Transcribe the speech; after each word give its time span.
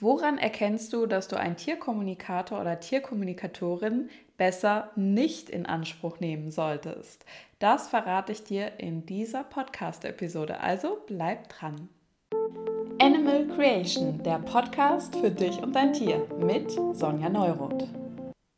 Woran 0.00 0.38
erkennst 0.38 0.92
du, 0.92 1.06
dass 1.06 1.26
du 1.26 1.34
einen 1.34 1.56
Tierkommunikator 1.56 2.60
oder 2.60 2.78
Tierkommunikatorin 2.78 4.10
besser 4.36 4.92
nicht 4.94 5.50
in 5.50 5.66
Anspruch 5.66 6.20
nehmen 6.20 6.52
solltest? 6.52 7.24
Das 7.58 7.88
verrate 7.88 8.30
ich 8.30 8.44
dir 8.44 8.78
in 8.78 9.06
dieser 9.06 9.42
Podcast-Episode, 9.42 10.60
also 10.60 10.98
bleib 11.08 11.48
dran. 11.48 11.88
Animal 13.02 13.48
Creation, 13.48 14.22
der 14.22 14.38
Podcast 14.38 15.16
für 15.16 15.32
dich 15.32 15.60
und 15.60 15.74
dein 15.74 15.92
Tier 15.92 16.28
mit 16.38 16.70
Sonja 16.92 17.28
Neuroth. 17.28 17.88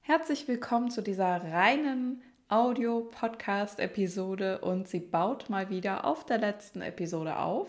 Herzlich 0.03 0.47
willkommen 0.47 0.91
zu 0.91 1.01
dieser 1.01 1.43
reinen 1.43 2.21
Audio-Podcast-Episode 2.51 4.59
und 4.59 4.89
sie 4.89 5.01
baut 5.01 5.49
mal 5.49 5.71
wieder 5.71 6.05
auf 6.05 6.27
der 6.27 6.37
letzten 6.37 6.83
Episode 6.83 7.39
auf. 7.39 7.69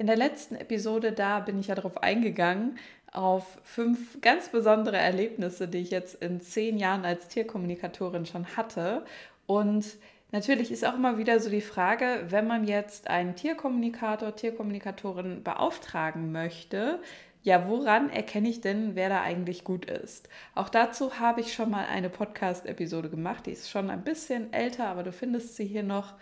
In 0.00 0.06
der 0.06 0.16
letzten 0.16 0.56
Episode, 0.56 1.12
da 1.12 1.40
bin 1.40 1.58
ich 1.58 1.66
ja 1.66 1.74
darauf 1.74 2.02
eingegangen, 2.02 2.78
auf 3.12 3.58
fünf 3.64 4.20
ganz 4.20 4.50
besondere 4.50 4.96
Erlebnisse, 4.96 5.68
die 5.68 5.78
ich 5.78 5.90
jetzt 5.90 6.22
in 6.22 6.40
zehn 6.40 6.78
Jahren 6.78 7.04
als 7.04 7.28
Tierkommunikatorin 7.28 8.26
schon 8.26 8.56
hatte. 8.56 9.04
Und 9.46 9.84
natürlich 10.30 10.70
ist 10.70 10.86
auch 10.86 10.94
immer 10.94 11.18
wieder 11.18 11.40
so 11.40 11.50
die 11.50 11.60
Frage, 11.60 12.24
wenn 12.28 12.46
man 12.46 12.64
jetzt 12.64 13.08
einen 13.08 13.34
Tierkommunikator, 13.34 14.36
Tierkommunikatorin 14.36 15.42
beauftragen 15.42 16.30
möchte, 16.30 17.00
ja, 17.42 17.66
woran 17.66 18.10
erkenne 18.10 18.50
ich 18.50 18.60
denn, 18.60 18.94
wer 18.96 19.08
da 19.08 19.22
eigentlich 19.22 19.64
gut 19.64 19.86
ist? 19.86 20.28
Auch 20.54 20.68
dazu 20.68 21.18
habe 21.18 21.40
ich 21.40 21.54
schon 21.54 21.70
mal 21.70 21.86
eine 21.86 22.10
Podcast-Episode 22.10 23.08
gemacht. 23.08 23.46
Die 23.46 23.52
ist 23.52 23.70
schon 23.70 23.88
ein 23.88 24.04
bisschen 24.04 24.52
älter, 24.52 24.88
aber 24.88 25.02
du 25.04 25.12
findest 25.12 25.56
sie 25.56 25.64
hier 25.64 25.82
noch. 25.82 26.12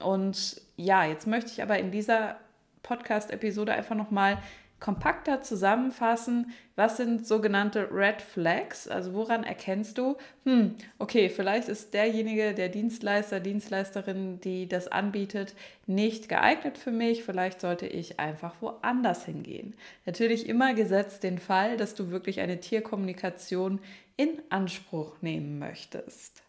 Und 0.00 0.60
ja, 0.76 1.06
jetzt 1.06 1.26
möchte 1.26 1.50
ich 1.50 1.62
aber 1.62 1.78
in 1.78 1.90
dieser 1.90 2.36
Podcast-Episode 2.82 3.72
einfach 3.72 3.96
nochmal 3.96 4.38
kompakter 4.80 5.42
zusammenfassen, 5.42 6.52
was 6.76 6.96
sind 6.96 7.26
sogenannte 7.26 7.88
Red 7.92 8.22
Flags? 8.22 8.86
Also 8.86 9.12
woran 9.12 9.42
erkennst 9.42 9.98
du, 9.98 10.16
hm, 10.44 10.76
okay, 10.98 11.28
vielleicht 11.28 11.68
ist 11.68 11.94
derjenige, 11.94 12.54
der 12.54 12.68
Dienstleister, 12.68 13.40
Dienstleisterin, 13.40 14.40
die 14.40 14.68
das 14.68 14.88
anbietet, 14.88 15.54
nicht 15.86 16.28
geeignet 16.28 16.78
für 16.78 16.92
mich, 16.92 17.24
vielleicht 17.24 17.60
sollte 17.60 17.86
ich 17.86 18.20
einfach 18.20 18.54
woanders 18.60 19.24
hingehen. 19.24 19.74
Natürlich 20.06 20.48
immer 20.48 20.74
gesetzt 20.74 21.24
den 21.24 21.38
Fall, 21.38 21.76
dass 21.76 21.94
du 21.94 22.10
wirklich 22.10 22.40
eine 22.40 22.60
Tierkommunikation 22.60 23.80
in 24.16 24.40
Anspruch 24.50 25.20
nehmen 25.20 25.58
möchtest. 25.58 26.42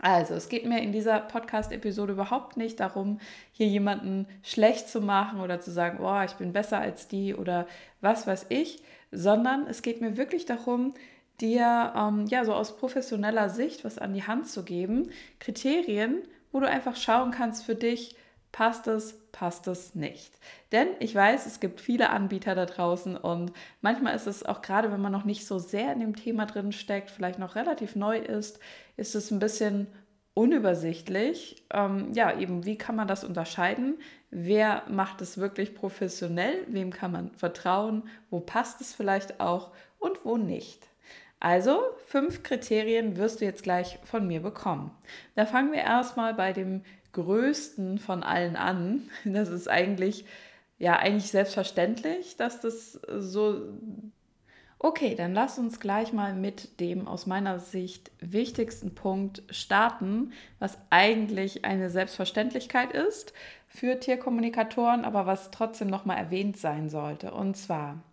Also, 0.00 0.34
es 0.34 0.48
geht 0.48 0.64
mir 0.64 0.80
in 0.80 0.92
dieser 0.92 1.18
Podcast-Episode 1.18 2.12
überhaupt 2.12 2.56
nicht 2.56 2.78
darum, 2.78 3.18
hier 3.50 3.66
jemanden 3.66 4.26
schlecht 4.44 4.88
zu 4.88 5.00
machen 5.00 5.40
oder 5.40 5.60
zu 5.60 5.72
sagen, 5.72 5.98
oh, 6.00 6.22
ich 6.24 6.34
bin 6.34 6.52
besser 6.52 6.78
als 6.78 7.08
die 7.08 7.34
oder 7.34 7.66
was 8.00 8.26
weiß 8.26 8.46
ich, 8.50 8.80
sondern 9.10 9.66
es 9.66 9.82
geht 9.82 10.00
mir 10.00 10.16
wirklich 10.16 10.46
darum, 10.46 10.94
dir 11.40 11.92
ähm, 11.96 12.26
ja 12.26 12.44
so 12.44 12.54
aus 12.54 12.76
professioneller 12.76 13.48
Sicht 13.48 13.84
was 13.84 13.98
an 13.98 14.14
die 14.14 14.22
Hand 14.22 14.48
zu 14.48 14.64
geben, 14.64 15.10
Kriterien, 15.40 16.22
wo 16.52 16.60
du 16.60 16.68
einfach 16.68 16.96
schauen 16.96 17.32
kannst 17.32 17.64
für 17.64 17.74
dich, 17.74 18.16
passt 18.52 18.86
es, 18.86 19.18
passt 19.32 19.66
es 19.68 19.94
nicht. 19.94 20.38
Denn 20.72 20.88
ich 21.00 21.14
weiß, 21.14 21.46
es 21.46 21.60
gibt 21.60 21.80
viele 21.80 22.10
Anbieter 22.10 22.54
da 22.54 22.66
draußen 22.66 23.16
und 23.16 23.52
manchmal 23.80 24.14
ist 24.14 24.26
es 24.26 24.44
auch 24.44 24.62
gerade, 24.62 24.90
wenn 24.90 25.00
man 25.00 25.12
noch 25.12 25.24
nicht 25.24 25.46
so 25.46 25.58
sehr 25.58 25.92
in 25.92 26.00
dem 26.00 26.16
Thema 26.16 26.46
drin 26.46 26.72
steckt, 26.72 27.10
vielleicht 27.10 27.38
noch 27.38 27.54
relativ 27.54 27.96
neu 27.96 28.18
ist, 28.18 28.58
ist 28.96 29.14
es 29.14 29.30
ein 29.30 29.38
bisschen 29.38 29.86
unübersichtlich. 30.38 31.64
Ähm, 31.72 32.12
ja, 32.12 32.38
eben, 32.38 32.64
wie 32.64 32.78
kann 32.78 32.94
man 32.94 33.08
das 33.08 33.24
unterscheiden? 33.24 33.98
Wer 34.30 34.84
macht 34.88 35.20
es 35.20 35.38
wirklich 35.38 35.74
professionell? 35.74 36.64
Wem 36.68 36.92
kann 36.92 37.10
man 37.10 37.30
vertrauen? 37.34 38.04
Wo 38.30 38.38
passt 38.38 38.80
es 38.80 38.94
vielleicht 38.94 39.40
auch 39.40 39.72
und 39.98 40.24
wo 40.24 40.36
nicht? 40.36 40.86
Also, 41.40 41.82
fünf 42.06 42.42
Kriterien 42.42 43.16
wirst 43.16 43.40
du 43.40 43.44
jetzt 43.44 43.62
gleich 43.62 43.98
von 44.04 44.26
mir 44.26 44.40
bekommen. 44.40 44.90
Da 45.36 45.46
fangen 45.46 45.72
wir 45.72 45.80
erstmal 45.80 46.34
bei 46.34 46.52
dem 46.52 46.82
größten 47.24 47.98
von 47.98 48.22
allen 48.22 48.56
an. 48.56 49.02
Das 49.24 49.48
ist 49.48 49.68
eigentlich, 49.68 50.24
ja, 50.78 50.96
eigentlich 50.96 51.30
selbstverständlich, 51.30 52.36
dass 52.36 52.60
das 52.60 52.92
so. 52.92 53.60
Okay, 54.80 55.16
dann 55.16 55.34
lass 55.34 55.58
uns 55.58 55.80
gleich 55.80 56.12
mal 56.12 56.34
mit 56.34 56.78
dem 56.78 57.08
aus 57.08 57.26
meiner 57.26 57.58
Sicht 57.58 58.12
wichtigsten 58.20 58.94
Punkt 58.94 59.42
starten, 59.50 60.32
was 60.60 60.78
eigentlich 60.90 61.64
eine 61.64 61.90
Selbstverständlichkeit 61.90 62.92
ist 62.92 63.32
für 63.66 63.98
Tierkommunikatoren, 63.98 65.04
aber 65.04 65.26
was 65.26 65.50
trotzdem 65.50 65.88
nochmal 65.88 66.18
erwähnt 66.18 66.58
sein 66.58 66.88
sollte. 66.88 67.32
Und 67.32 67.56
zwar 67.56 68.04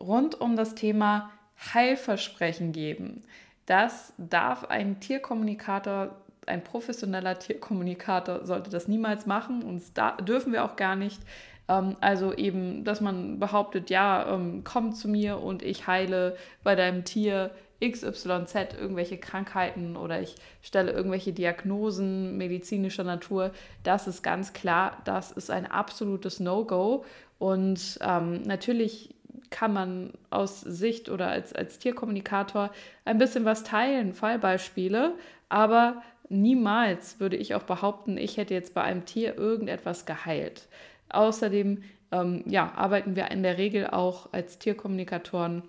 rund 0.00 0.40
um 0.40 0.56
das 0.56 0.74
Thema 0.74 1.30
Heilversprechen 1.72 2.72
geben. 2.72 3.22
Das 3.66 4.12
darf 4.18 4.64
ein 4.64 4.98
Tierkommunikator 4.98 6.16
ein 6.46 6.64
professioneller 6.64 7.38
Tierkommunikator 7.38 8.44
sollte 8.44 8.70
das 8.70 8.88
niemals 8.88 9.26
machen 9.26 9.62
und 9.62 9.82
da 9.94 10.12
dürfen 10.16 10.52
wir 10.52 10.64
auch 10.64 10.76
gar 10.76 10.96
nicht. 10.96 11.20
Ähm, 11.68 11.96
also 12.00 12.34
eben, 12.34 12.84
dass 12.84 13.00
man 13.00 13.38
behauptet, 13.38 13.90
ja, 13.90 14.34
ähm, 14.34 14.62
komm 14.64 14.92
zu 14.92 15.08
mir 15.08 15.38
und 15.38 15.62
ich 15.62 15.86
heile 15.86 16.36
bei 16.62 16.74
deinem 16.74 17.04
Tier 17.04 17.50
XYZ 17.82 18.54
irgendwelche 18.78 19.18
Krankheiten 19.18 19.96
oder 19.96 20.20
ich 20.20 20.36
stelle 20.60 20.92
irgendwelche 20.92 21.32
Diagnosen 21.32 22.36
medizinischer 22.38 23.04
Natur. 23.04 23.50
Das 23.82 24.06
ist 24.06 24.22
ganz 24.22 24.52
klar, 24.52 24.98
das 25.04 25.32
ist 25.32 25.50
ein 25.50 25.66
absolutes 25.66 26.38
No-Go. 26.38 27.04
Und 27.38 27.98
ähm, 28.00 28.42
natürlich 28.42 29.14
kann 29.50 29.72
man 29.72 30.12
aus 30.30 30.60
Sicht 30.60 31.08
oder 31.08 31.28
als, 31.28 31.52
als 31.52 31.78
Tierkommunikator 31.80 32.70
ein 33.04 33.18
bisschen 33.18 33.44
was 33.44 33.64
teilen, 33.64 34.14
Fallbeispiele, 34.14 35.14
aber 35.48 36.02
niemals 36.32 37.20
würde 37.20 37.36
ich 37.36 37.54
auch 37.54 37.62
behaupten, 37.62 38.16
ich 38.16 38.36
hätte 38.36 38.54
jetzt 38.54 38.74
bei 38.74 38.82
einem 38.82 39.04
Tier 39.04 39.36
irgendetwas 39.36 40.06
geheilt. 40.06 40.68
Außerdem 41.08 41.82
ähm, 42.10 42.42
ja, 42.46 42.72
arbeiten 42.74 43.16
wir 43.16 43.30
in 43.30 43.42
der 43.42 43.58
Regel 43.58 43.88
auch 43.88 44.32
als 44.32 44.58
Tierkommunikatoren 44.58 45.62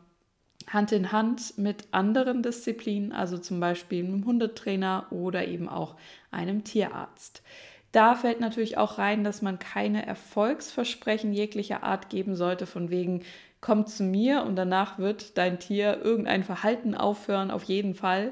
Hand 0.70 0.92
in 0.94 1.12
Hand 1.12 1.58
mit 1.58 1.88
anderen 1.92 2.42
Disziplinen, 2.42 3.12
also 3.12 3.38
zum 3.38 3.60
Beispiel 3.60 4.06
einem 4.06 4.26
Hundetrainer 4.26 5.08
oder 5.12 5.48
eben 5.48 5.68
auch 5.68 5.96
einem 6.32 6.64
Tierarzt. 6.64 7.44
Da 7.92 8.16
fällt 8.16 8.40
natürlich 8.40 8.78
auch 8.78 8.98
rein, 8.98 9.24
dass 9.24 9.42
man 9.42 9.60
keine 9.60 10.06
Erfolgsversprechen 10.06 11.34
jeglicher 11.34 11.84
Art 11.84 12.10
geben 12.10 12.36
sollte, 12.36 12.66
von 12.66 12.90
wegen, 12.90 13.24
komm 13.62 13.86
zu 13.86 14.04
mir 14.04 14.44
und 14.44 14.56
danach 14.56 14.98
wird 14.98 15.38
dein 15.38 15.60
Tier 15.60 16.02
irgendein 16.04 16.44
Verhalten 16.44 16.96
aufhören, 16.96 17.52
auf 17.52 17.64
jeden 17.64 17.94
Fall. 17.94 18.32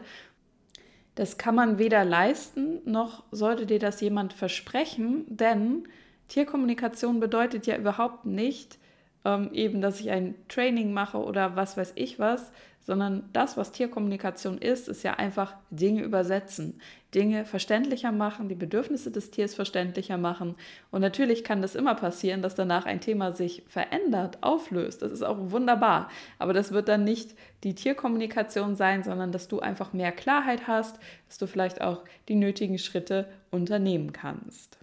Das 1.16 1.38
kann 1.38 1.55
man 1.55 1.77
weder 1.77 2.05
leisten, 2.05 2.79
noch 2.85 3.23
sollte 3.31 3.66
dir 3.66 3.79
das 3.79 3.99
jemand 4.01 4.33
versprechen, 4.33 5.25
denn 5.27 5.88
Tierkommunikation 6.29 7.19
bedeutet 7.19 7.67
ja 7.67 7.77
überhaupt 7.77 8.25
nicht 8.25 8.77
ähm, 9.25 9.49
eben, 9.53 9.81
dass 9.81 9.99
ich 9.99 10.11
ein 10.11 10.35
Training 10.47 10.93
mache 10.93 11.17
oder 11.17 11.55
was 11.55 11.77
weiß 11.77 11.93
ich 11.95 12.19
was, 12.19 12.51
sondern 12.83 13.29
das, 13.31 13.57
was 13.57 13.71
Tierkommunikation 13.71 14.57
ist, 14.57 14.87
ist 14.87 15.03
ja 15.03 15.13
einfach 15.13 15.55
Dinge 15.69 16.01
übersetzen, 16.01 16.81
Dinge 17.13 17.45
verständlicher 17.45 18.11
machen, 18.11 18.49
die 18.49 18.55
Bedürfnisse 18.55 19.11
des 19.11 19.29
Tiers 19.29 19.53
verständlicher 19.53 20.17
machen. 20.17 20.55
Und 20.89 21.01
natürlich 21.01 21.43
kann 21.43 21.61
das 21.61 21.75
immer 21.75 21.93
passieren, 21.93 22.41
dass 22.41 22.55
danach 22.55 22.85
ein 22.85 22.99
Thema 22.99 23.33
sich 23.33 23.63
verändert, 23.67 24.39
auflöst. 24.41 25.03
Das 25.03 25.11
ist 25.11 25.21
auch 25.21 25.38
wunderbar. 25.51 26.09
Aber 26.39 26.53
das 26.53 26.71
wird 26.71 26.88
dann 26.88 27.03
nicht 27.03 27.35
die 27.63 27.75
Tierkommunikation 27.75 28.75
sein, 28.75 29.03
sondern 29.03 29.31
dass 29.31 29.47
du 29.47 29.59
einfach 29.59 29.93
mehr 29.93 30.11
Klarheit 30.11 30.67
hast, 30.67 30.97
dass 31.27 31.38
du 31.38 31.45
vielleicht 31.45 31.81
auch 31.81 32.03
die 32.29 32.35
nötigen 32.35 32.79
Schritte 32.79 33.29
unternehmen 33.51 34.11
kannst. 34.11 34.79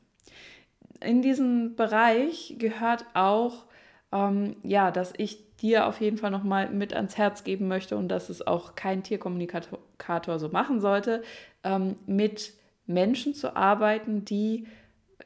In 1.00 1.22
diesen 1.22 1.74
Bereich 1.76 2.56
gehört 2.58 3.04
auch, 3.14 3.64
ähm, 4.12 4.56
ja, 4.62 4.90
dass 4.90 5.12
ich 5.16 5.56
dir 5.58 5.86
auf 5.86 6.00
jeden 6.00 6.18
Fall 6.18 6.30
nochmal 6.30 6.70
mit 6.70 6.94
ans 6.94 7.18
Herz 7.18 7.44
geben 7.44 7.68
möchte 7.68 7.96
und 7.96 8.08
dass 8.08 8.28
es 8.28 8.46
auch 8.46 8.74
kein 8.74 9.02
Tierkommunikator 9.02 10.38
so 10.38 10.48
machen 10.48 10.80
sollte, 10.80 11.22
ähm, 11.64 11.96
mit 12.06 12.54
Menschen 12.86 13.34
zu 13.34 13.56
arbeiten, 13.56 14.24
die, 14.24 14.66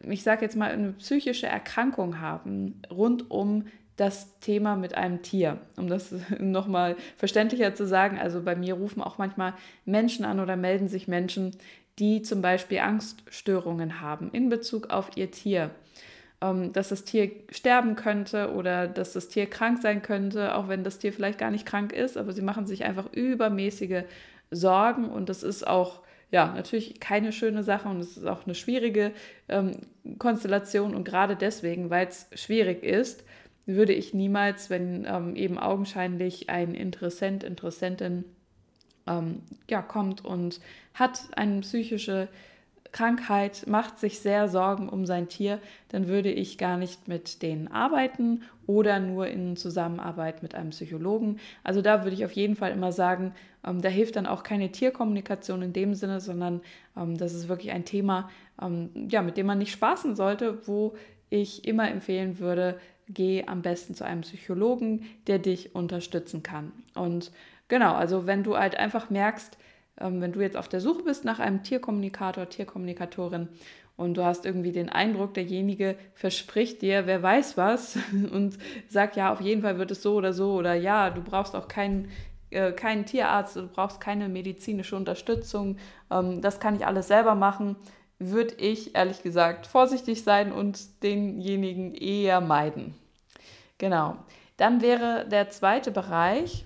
ich 0.00 0.22
sage 0.22 0.42
jetzt 0.42 0.56
mal, 0.56 0.70
eine 0.70 0.92
psychische 0.92 1.46
Erkrankung 1.46 2.20
haben, 2.20 2.82
rund 2.90 3.30
um 3.30 3.66
das 3.96 4.38
Thema 4.40 4.74
mit 4.74 4.96
einem 4.96 5.22
Tier. 5.22 5.58
Um 5.76 5.86
das 5.86 6.14
nochmal 6.38 6.96
verständlicher 7.16 7.74
zu 7.74 7.86
sagen, 7.86 8.18
also 8.18 8.42
bei 8.42 8.56
mir 8.56 8.74
rufen 8.74 9.02
auch 9.02 9.18
manchmal 9.18 9.54
Menschen 9.84 10.24
an 10.24 10.40
oder 10.40 10.56
melden 10.56 10.88
sich 10.88 11.08
Menschen, 11.08 11.56
die 11.98 12.22
zum 12.22 12.40
Beispiel 12.40 12.78
Angststörungen 12.78 14.00
haben 14.00 14.30
in 14.32 14.48
Bezug 14.48 14.90
auf 14.90 15.10
ihr 15.16 15.30
Tier. 15.30 15.70
Ähm, 16.42 16.72
dass 16.72 16.88
das 16.88 17.04
Tier 17.04 17.30
sterben 17.50 17.94
könnte 17.94 18.52
oder 18.52 18.88
dass 18.88 19.12
das 19.12 19.28
Tier 19.28 19.46
krank 19.46 19.80
sein 19.80 20.02
könnte, 20.02 20.56
auch 20.56 20.68
wenn 20.68 20.82
das 20.82 20.98
Tier 20.98 21.12
vielleicht 21.12 21.38
gar 21.38 21.52
nicht 21.52 21.64
krank 21.64 21.92
ist, 21.92 22.16
aber 22.18 22.32
sie 22.32 22.42
machen 22.42 22.66
sich 22.66 22.84
einfach 22.84 23.12
übermäßige 23.12 24.02
Sorgen 24.50 25.04
und 25.04 25.28
das 25.28 25.44
ist 25.44 25.64
auch 25.64 26.00
ja, 26.32 26.46
natürlich 26.46 26.98
keine 26.98 27.30
schöne 27.30 27.62
Sache 27.62 27.88
und 27.88 28.00
es 28.00 28.16
ist 28.16 28.26
auch 28.26 28.44
eine 28.44 28.54
schwierige 28.54 29.12
ähm, 29.48 29.72
Konstellation. 30.18 30.94
Und 30.94 31.04
gerade 31.04 31.36
deswegen, 31.36 31.90
weil 31.90 32.06
es 32.06 32.26
schwierig 32.34 32.82
ist, 32.82 33.24
würde 33.66 33.92
ich 33.92 34.14
niemals, 34.14 34.70
wenn 34.70 35.06
ähm, 35.06 35.36
eben 35.36 35.58
augenscheinlich 35.58 36.48
ein 36.48 36.74
Interessent, 36.74 37.44
Interessentin 37.44 38.24
ähm, 39.06 39.42
ja, 39.70 39.82
kommt 39.82 40.24
und 40.24 40.60
hat 40.94 41.20
eine 41.36 41.60
psychische 41.60 42.28
Krankheit, 42.92 43.64
macht 43.66 43.98
sich 43.98 44.20
sehr 44.20 44.48
Sorgen 44.48 44.88
um 44.88 45.06
sein 45.06 45.28
Tier, 45.28 45.58
dann 45.88 46.08
würde 46.08 46.30
ich 46.30 46.58
gar 46.58 46.76
nicht 46.76 47.08
mit 47.08 47.42
denen 47.42 47.68
arbeiten 47.68 48.42
oder 48.66 49.00
nur 49.00 49.28
in 49.28 49.56
Zusammenarbeit 49.56 50.42
mit 50.42 50.54
einem 50.54 50.70
Psychologen. 50.70 51.38
Also 51.64 51.80
da 51.80 52.04
würde 52.04 52.14
ich 52.14 52.24
auf 52.24 52.32
jeden 52.32 52.54
Fall 52.54 52.70
immer 52.70 52.92
sagen, 52.92 53.34
ähm, 53.66 53.80
da 53.80 53.88
hilft 53.88 54.16
dann 54.16 54.26
auch 54.26 54.42
keine 54.42 54.70
Tierkommunikation 54.70 55.62
in 55.62 55.72
dem 55.72 55.94
Sinne, 55.94 56.20
sondern 56.20 56.60
ähm, 56.96 57.16
das 57.16 57.32
ist 57.32 57.48
wirklich 57.48 57.72
ein 57.72 57.86
Thema, 57.86 58.30
ähm, 58.60 58.90
ja, 59.08 59.22
mit 59.22 59.38
dem 59.38 59.46
man 59.46 59.58
nicht 59.58 59.72
spaßen 59.72 60.14
sollte, 60.14 60.66
wo 60.66 60.94
ich 61.30 61.66
immer 61.66 61.90
empfehlen 61.90 62.38
würde, 62.38 62.78
geh 63.08 63.44
am 63.46 63.62
besten 63.62 63.94
zu 63.94 64.04
einem 64.04 64.20
Psychologen, 64.20 65.06
der 65.26 65.38
dich 65.38 65.74
unterstützen 65.74 66.42
kann. 66.42 66.72
Und 66.94 67.32
genau, 67.68 67.94
also 67.94 68.26
wenn 68.26 68.42
du 68.42 68.56
halt 68.56 68.76
einfach 68.76 69.08
merkst, 69.08 69.56
wenn 70.02 70.32
du 70.32 70.40
jetzt 70.40 70.56
auf 70.56 70.68
der 70.68 70.80
Suche 70.80 71.02
bist 71.02 71.24
nach 71.24 71.38
einem 71.38 71.62
Tierkommunikator, 71.62 72.48
Tierkommunikatorin 72.48 73.48
und 73.96 74.14
du 74.14 74.24
hast 74.24 74.46
irgendwie 74.46 74.72
den 74.72 74.88
Eindruck, 74.88 75.34
derjenige 75.34 75.96
verspricht 76.14 76.82
dir, 76.82 77.06
wer 77.06 77.22
weiß 77.22 77.56
was 77.56 77.98
und 78.32 78.58
sagt, 78.88 79.16
ja, 79.16 79.32
auf 79.32 79.40
jeden 79.40 79.62
Fall 79.62 79.78
wird 79.78 79.90
es 79.90 80.02
so 80.02 80.14
oder 80.14 80.32
so 80.32 80.54
oder 80.54 80.74
ja, 80.74 81.10
du 81.10 81.22
brauchst 81.22 81.54
auch 81.54 81.68
keinen 81.68 82.08
äh, 82.50 82.72
keinen 82.72 83.06
Tierarzt, 83.06 83.56
du 83.56 83.66
brauchst 83.66 84.00
keine 84.00 84.28
medizinische 84.28 84.96
Unterstützung, 84.96 85.78
ähm, 86.10 86.42
das 86.42 86.60
kann 86.60 86.76
ich 86.76 86.86
alles 86.86 87.08
selber 87.08 87.34
machen, 87.34 87.76
würde 88.18 88.54
ich 88.54 88.94
ehrlich 88.94 89.22
gesagt 89.22 89.66
vorsichtig 89.66 90.22
sein 90.22 90.52
und 90.52 91.02
denjenigen 91.02 91.94
eher 91.94 92.40
meiden. 92.40 92.94
Genau. 93.78 94.16
Dann 94.58 94.82
wäre 94.82 95.26
der 95.28 95.48
zweite 95.50 95.90
Bereich, 95.90 96.64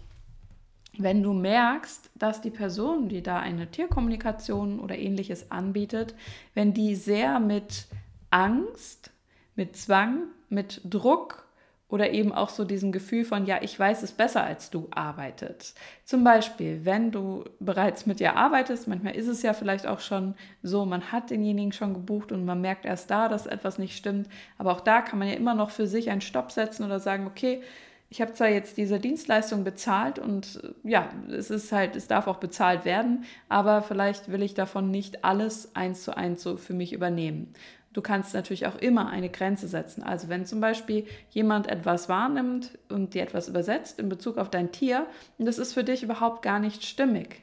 wenn 0.98 1.22
du 1.22 1.32
merkst, 1.32 2.10
dass 2.14 2.40
die 2.40 2.50
Person, 2.50 3.08
die 3.08 3.22
da 3.22 3.38
eine 3.38 3.70
Tierkommunikation 3.70 4.80
oder 4.80 4.96
ähnliches 4.96 5.50
anbietet, 5.50 6.14
wenn 6.54 6.72
die 6.72 6.94
sehr 6.94 7.40
mit 7.40 7.86
Angst, 8.30 9.10
mit 9.54 9.76
Zwang, 9.76 10.24
mit 10.48 10.80
Druck 10.84 11.46
oder 11.88 12.10
eben 12.10 12.32
auch 12.32 12.48
so 12.48 12.64
diesem 12.64 12.90
Gefühl 12.90 13.24
von, 13.24 13.46
ja, 13.46 13.62
ich 13.62 13.78
weiß 13.78 14.02
es 14.02 14.10
besser 14.10 14.42
als 14.42 14.70
du 14.70 14.88
arbeitet. 14.90 15.72
Zum 16.04 16.24
Beispiel, 16.24 16.84
wenn 16.84 17.12
du 17.12 17.44
bereits 17.60 18.06
mit 18.06 18.20
ihr 18.20 18.36
arbeitest, 18.36 18.88
manchmal 18.88 19.14
ist 19.14 19.28
es 19.28 19.42
ja 19.42 19.52
vielleicht 19.52 19.86
auch 19.86 20.00
schon 20.00 20.34
so, 20.62 20.84
man 20.84 21.12
hat 21.12 21.30
denjenigen 21.30 21.72
schon 21.72 21.94
gebucht 21.94 22.32
und 22.32 22.44
man 22.44 22.60
merkt 22.60 22.84
erst 22.84 23.10
da, 23.10 23.28
dass 23.28 23.46
etwas 23.46 23.78
nicht 23.78 23.96
stimmt. 23.96 24.28
Aber 24.58 24.72
auch 24.72 24.80
da 24.80 25.00
kann 25.00 25.20
man 25.20 25.28
ja 25.28 25.34
immer 25.34 25.54
noch 25.54 25.70
für 25.70 25.86
sich 25.86 26.10
einen 26.10 26.22
Stopp 26.22 26.50
setzen 26.50 26.84
oder 26.84 26.98
sagen, 26.98 27.26
okay, 27.26 27.62
ich 28.08 28.20
habe 28.20 28.32
zwar 28.32 28.48
jetzt 28.48 28.76
diese 28.76 29.00
Dienstleistung 29.00 29.64
bezahlt 29.64 30.18
und 30.18 30.60
äh, 30.62 30.90
ja, 30.90 31.08
es 31.28 31.50
ist 31.50 31.72
halt, 31.72 31.96
es 31.96 32.06
darf 32.06 32.26
auch 32.26 32.38
bezahlt 32.38 32.84
werden, 32.84 33.24
aber 33.48 33.82
vielleicht 33.82 34.30
will 34.30 34.42
ich 34.42 34.54
davon 34.54 34.90
nicht 34.90 35.24
alles 35.24 35.74
eins 35.74 36.04
zu 36.04 36.16
eins 36.16 36.42
so 36.42 36.56
für 36.56 36.74
mich 36.74 36.92
übernehmen. 36.92 37.52
Du 37.92 38.02
kannst 38.02 38.34
natürlich 38.34 38.66
auch 38.66 38.76
immer 38.76 39.08
eine 39.08 39.30
Grenze 39.30 39.68
setzen. 39.68 40.02
Also 40.02 40.28
wenn 40.28 40.44
zum 40.44 40.60
Beispiel 40.60 41.06
jemand 41.30 41.66
etwas 41.66 42.10
wahrnimmt 42.10 42.78
und 42.90 43.14
dir 43.14 43.22
etwas 43.22 43.48
übersetzt 43.48 43.98
in 43.98 44.10
Bezug 44.10 44.36
auf 44.36 44.50
dein 44.50 44.70
Tier 44.70 45.06
und 45.38 45.46
das 45.46 45.58
ist 45.58 45.72
für 45.72 45.82
dich 45.82 46.02
überhaupt 46.02 46.42
gar 46.42 46.58
nicht 46.58 46.84
stimmig 46.84 47.42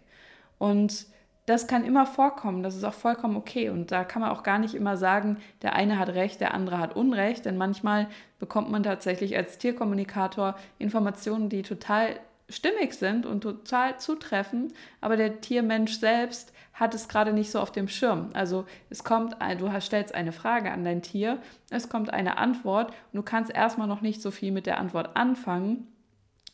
und 0.60 1.08
das 1.46 1.68
kann 1.68 1.84
immer 1.84 2.06
vorkommen, 2.06 2.64
das 2.64 2.76
ist 2.76 2.84
auch 2.84 2.94
vollkommen 2.94 3.36
okay. 3.36 3.70
Und 3.70 3.92
da 3.92 4.04
kann 4.04 4.22
man 4.22 4.32
auch 4.32 4.44
gar 4.44 4.60
nicht 4.60 4.76
immer 4.76 4.96
sagen, 4.98 5.38
der 5.62 5.74
eine 5.74 6.00
hat 6.00 6.10
Recht, 6.10 6.40
der 6.40 6.54
andere 6.54 6.78
hat 6.78 6.96
Unrecht, 6.96 7.46
denn 7.46 7.58
manchmal 7.58 8.08
bekommt 8.40 8.72
man 8.72 8.84
tatsächlich 8.84 9.36
als 9.36 9.58
Tierkommunikator 9.58 10.56
Informationen, 10.80 11.50
die 11.50 11.64
total 11.64 12.20
stimmig 12.50 12.94
sind 12.94 13.26
und 13.26 13.42
total 13.42 13.98
zutreffen, 14.00 14.74
aber 15.02 15.18
der 15.18 15.42
Tiermensch 15.42 15.98
selbst 15.98 16.54
hat 16.74 16.94
es 16.94 17.08
gerade 17.08 17.34
nicht 17.34 17.52
so 17.52 17.60
auf 17.60 17.72
dem 17.72 17.88
Schirm. 17.88 18.30
Also 18.34 18.66
es 18.90 19.04
kommt, 19.04 19.36
du 19.60 19.82
stellst 19.82 20.14
eine 20.14 20.32
Frage 20.32 20.72
an 20.72 20.84
dein 20.84 21.02
Tier, 21.02 21.40
es 21.70 21.90
kommt 21.90 22.12
eine 22.12 22.38
Antwort 22.38 22.90
und 23.12 23.18
du 23.18 23.24
kannst 23.24 23.52
erstmal 23.52 23.88
noch 23.88 24.02
nicht 24.02 24.22
so 24.22 24.32
viel 24.32 24.52
mit 24.52 24.66
der 24.66 24.80
Antwort 24.80 25.16
anfangen. 25.16 25.88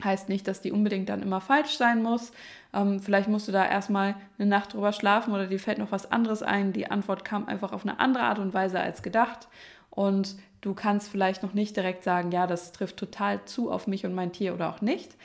Heißt 0.02 0.30
nicht, 0.30 0.48
dass 0.48 0.62
die 0.62 0.72
unbedingt 0.72 1.10
dann 1.10 1.22
immer 1.22 1.42
falsch 1.42 1.76
sein 1.76 2.02
muss. 2.02 2.32
Ähm, 2.74 3.02
vielleicht 3.02 3.28
musst 3.28 3.50
du 3.50 3.52
da 3.52 3.66
erstmal 3.66 4.16
eine 4.38 4.48
Nacht 4.48 4.74
drüber 4.74 4.94
schlafen 4.94 5.34
oder 5.34 5.48
dir 5.48 5.60
fällt 5.60 5.78
noch 5.78 5.92
was 5.92 6.10
anderes 6.10 6.42
ein. 6.42 6.72
Die 6.72 6.90
Antwort 6.90 7.26
kam 7.26 7.48
einfach 7.48 7.74
auf 7.74 7.84
eine 7.84 8.00
andere 8.00 8.24
Art 8.24 8.40
und 8.40 8.54
Weise 8.54 8.80
als 8.80 9.04
gedacht. 9.04 9.50
Und 9.90 10.38
du 10.62 10.74
kannst 10.74 11.10
vielleicht 11.10 11.44
noch 11.44 11.54
nicht 11.54 11.76
direkt 11.76 12.06
sagen, 12.06 12.32
ja, 12.32 12.48
das 12.48 12.72
trifft 12.72 12.96
total 12.96 13.44
zu 13.44 13.72
auf 13.72 13.88
mich 13.88 14.06
und 14.06 14.14
mein 14.14 14.32
Tier 14.32 14.54
oder 14.54 14.70
auch 14.70 14.80
nicht. 14.80 15.18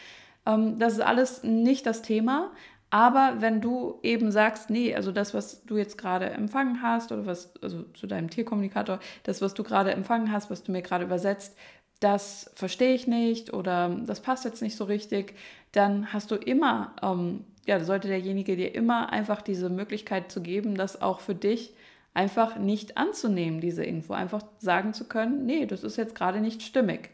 Ähm, 0.45 0.77
das 0.79 0.95
ist 0.95 1.03
alles 1.03 1.45
nicht 1.45 1.87
das 1.87 2.03
Thema. 2.03 2.51
Aber 2.91 3.37
wenn 3.41 3.61
du 3.61 3.99
eben 4.03 4.31
sagst, 4.31 4.71
nee, 4.71 4.95
also 4.95 5.11
das, 5.13 5.35
was 5.35 5.65
du 5.65 5.77
jetzt 5.77 5.99
gerade 5.99 6.31
empfangen 6.31 6.81
hast 6.83 7.11
oder 7.13 7.27
was, 7.27 7.53
also 7.63 7.83
zu 7.95 8.07
deinem 8.07 8.31
Tierkommunikator, 8.31 9.01
das, 9.25 9.43
was 9.43 9.55
du 9.55 9.65
gerade 9.65 9.93
empfangen 9.93 10.31
hast, 10.31 10.51
was 10.51 10.63
du 10.63 10.71
mir 10.73 10.83
gerade 10.83 11.05
übersetzt, 11.05 11.57
das 12.05 12.51
verstehe 12.55 12.95
ich 12.95 13.07
nicht 13.07 13.55
oder 13.55 13.89
das 13.89 14.21
passt 14.21 14.45
jetzt 14.45 14.61
nicht 14.61 14.77
so 14.77 14.85
richtig, 14.85 15.35
dann 15.73 16.13
hast 16.13 16.31
du 16.31 16.35
immer, 16.37 16.95
ähm, 17.03 17.45
ja, 17.67 17.83
sollte 17.83 18.09
derjenige 18.09 18.57
dir 18.57 18.75
immer 18.75 19.11
einfach 19.11 19.41
diese 19.41 19.71
Möglichkeit 19.71 20.31
zu 20.31 20.43
geben, 20.43 20.75
das 20.75 21.01
auch 21.01 21.21
für 21.21 21.35
dich 21.35 21.73
einfach 22.13 22.59
nicht 22.59 22.99
anzunehmen, 22.99 23.63
diese 23.63 23.83
Info, 23.85 24.13
einfach 24.13 24.43
sagen 24.59 24.93
zu 24.93 25.05
können, 25.05 25.47
nee, 25.47 25.65
das 25.65 25.83
ist 25.83 25.97
jetzt 25.97 26.15
gerade 26.15 26.41
nicht 26.41 26.61
stimmig. 26.61 27.09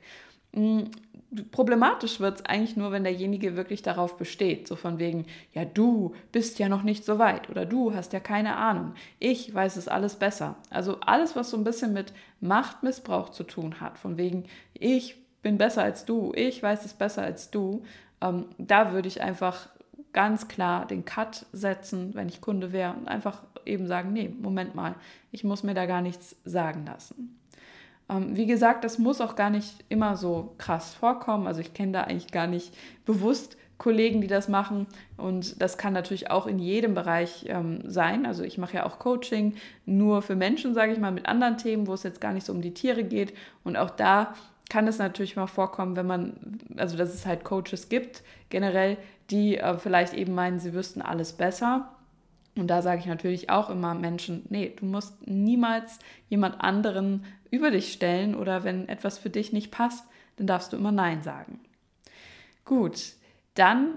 Problematisch 1.53 2.19
wird 2.19 2.41
es 2.41 2.45
eigentlich 2.47 2.77
nur, 2.77 2.91
wenn 2.91 3.05
derjenige 3.05 3.57
wirklich 3.57 3.83
darauf 3.83 4.17
besteht. 4.17 4.67
So 4.67 4.75
von 4.75 4.99
wegen, 4.99 5.27
ja, 5.53 5.65
du 5.65 6.15
bist 6.33 6.59
ja 6.59 6.69
noch 6.69 6.83
nicht 6.83 7.05
so 7.05 7.19
weit 7.19 7.49
oder 7.49 7.67
du 7.67 7.95
hast 7.95 8.13
ja 8.13 8.21
keine 8.21 8.57
Ahnung. 8.57 8.95
Ich 9.19 9.55
weiß 9.55 9.77
es 9.77 9.87
alles 9.87 10.17
besser. 10.17 10.57
Also 10.71 10.99
alles, 11.01 11.37
was 11.37 11.51
so 11.51 11.57
ein 11.57 11.65
bisschen 11.65 11.93
mit 11.93 12.13
Machtmissbrauch 12.41 13.29
zu 13.29 13.45
tun 13.45 13.81
hat, 13.81 13.99
von 13.99 14.17
wegen, 14.17 14.45
ich 14.75 15.17
bin 15.43 15.57
besser 15.57 15.83
als 15.83 16.05
du, 16.05 16.33
ich 16.35 16.63
weiß 16.63 16.85
es 16.85 16.95
besser 16.95 17.23
als 17.23 17.51
du, 17.51 17.83
ähm, 18.21 18.47
da 18.59 18.93
würde 18.93 19.09
ich 19.09 19.23
einfach 19.23 19.69
ganz 20.13 20.49
klar 20.49 20.87
den 20.87 21.05
Cut 21.05 21.47
setzen, 21.53 22.15
wenn 22.15 22.29
ich 22.29 22.41
Kunde 22.41 22.73
wäre 22.73 22.95
und 22.95 23.09
einfach 23.09 23.43
eben 23.65 23.87
sagen, 23.87 24.13
nee, 24.13 24.29
Moment 24.29 24.75
mal, 24.75 24.95
ich 25.31 25.45
muss 25.45 25.63
mir 25.63 25.75
da 25.75 25.87
gar 25.87 26.03
nichts 26.03 26.37
sagen 26.45 26.87
lassen. 26.87 27.40
Ähm, 28.11 28.37
wie 28.37 28.47
gesagt, 28.47 28.85
das 28.85 28.99
muss 28.99 29.21
auch 29.21 29.37
gar 29.37 29.51
nicht 29.51 29.85
immer 29.89 30.17
so 30.17 30.55
krass 30.59 30.95
vorkommen. 30.95 31.47
Also 31.47 31.61
ich 31.61 31.73
kenne 31.75 31.93
da 31.93 32.03
eigentlich 32.03 32.33
gar 32.33 32.47
nicht 32.47 32.75
bewusst 33.07 33.57
Kollegen, 33.79 34.21
die 34.21 34.27
das 34.27 34.49
machen. 34.49 34.87
Und 35.17 35.63
das 35.63 35.79
kann 35.79 35.95
natürlich 35.95 36.31
auch 36.31 36.47
in 36.47 36.59
jedem 36.59 36.95
Bereich 36.95 37.47
ähm, 37.49 37.81
sein. 37.87 38.27
Also 38.27 38.43
ich 38.43 38.59
mache 38.59 38.77
ja 38.77 38.87
auch 38.87 38.99
Coaching 38.99 39.55
nur 39.87 40.21
für 40.21 40.37
Menschen, 40.37 40.75
sage 40.75 40.93
ich 40.93 40.99
mal, 40.99 41.13
mit 41.13 41.27
anderen 41.27 41.57
Themen, 41.57 41.87
wo 41.87 41.95
es 41.95 42.03
jetzt 42.03 42.21
gar 42.21 42.33
nicht 42.33 42.45
so 42.45 42.53
um 42.53 42.61
die 42.61 42.75
Tiere 42.75 43.05
geht. 43.05 43.33
Und 43.65 43.77
auch 43.77 43.91
da 43.91 44.35
kann 44.69 44.87
es 44.87 44.99
natürlich 44.99 45.35
mal 45.35 45.47
vorkommen, 45.47 45.97
wenn 45.97 46.07
man, 46.07 46.59
also 46.77 46.97
dass 46.97 47.15
es 47.15 47.27
halt 47.27 47.43
Coaches 47.43 47.89
gibt, 47.89 48.23
generell, 48.51 48.99
die 49.31 49.57
äh, 49.57 49.79
vielleicht 49.79 50.13
eben 50.13 50.35
meinen, 50.35 50.61
sie 50.61 50.75
wüssten 50.75 51.01
alles 51.01 51.33
besser. 51.33 51.89
Und 52.57 52.69
da 52.69 52.83
sage 52.83 53.01
ich 53.01 53.07
natürlich 53.07 53.51
auch 53.51 53.71
immer 53.71 53.95
Menschen, 53.95 54.45
nee, 54.49 54.75
du 54.77 54.85
musst 54.85 55.27
niemals 55.27 55.99
jemand 56.29 56.61
anderen 56.61 57.25
über 57.51 57.71
dich 57.71 57.93
stellen 57.93 58.35
oder 58.35 58.65
wenn 58.65 58.89
etwas 58.89 59.19
für 59.19 59.31
dich 59.31 59.53
nicht 59.53 59.71
passt, 59.71 60.05
dann 60.37 60.47
darfst 60.47 60.73
du 60.73 60.77
immer 60.77 60.93
Nein 60.93 61.23
sagen. 61.23 61.61
Gut, 62.65 63.13
dann 63.55 63.97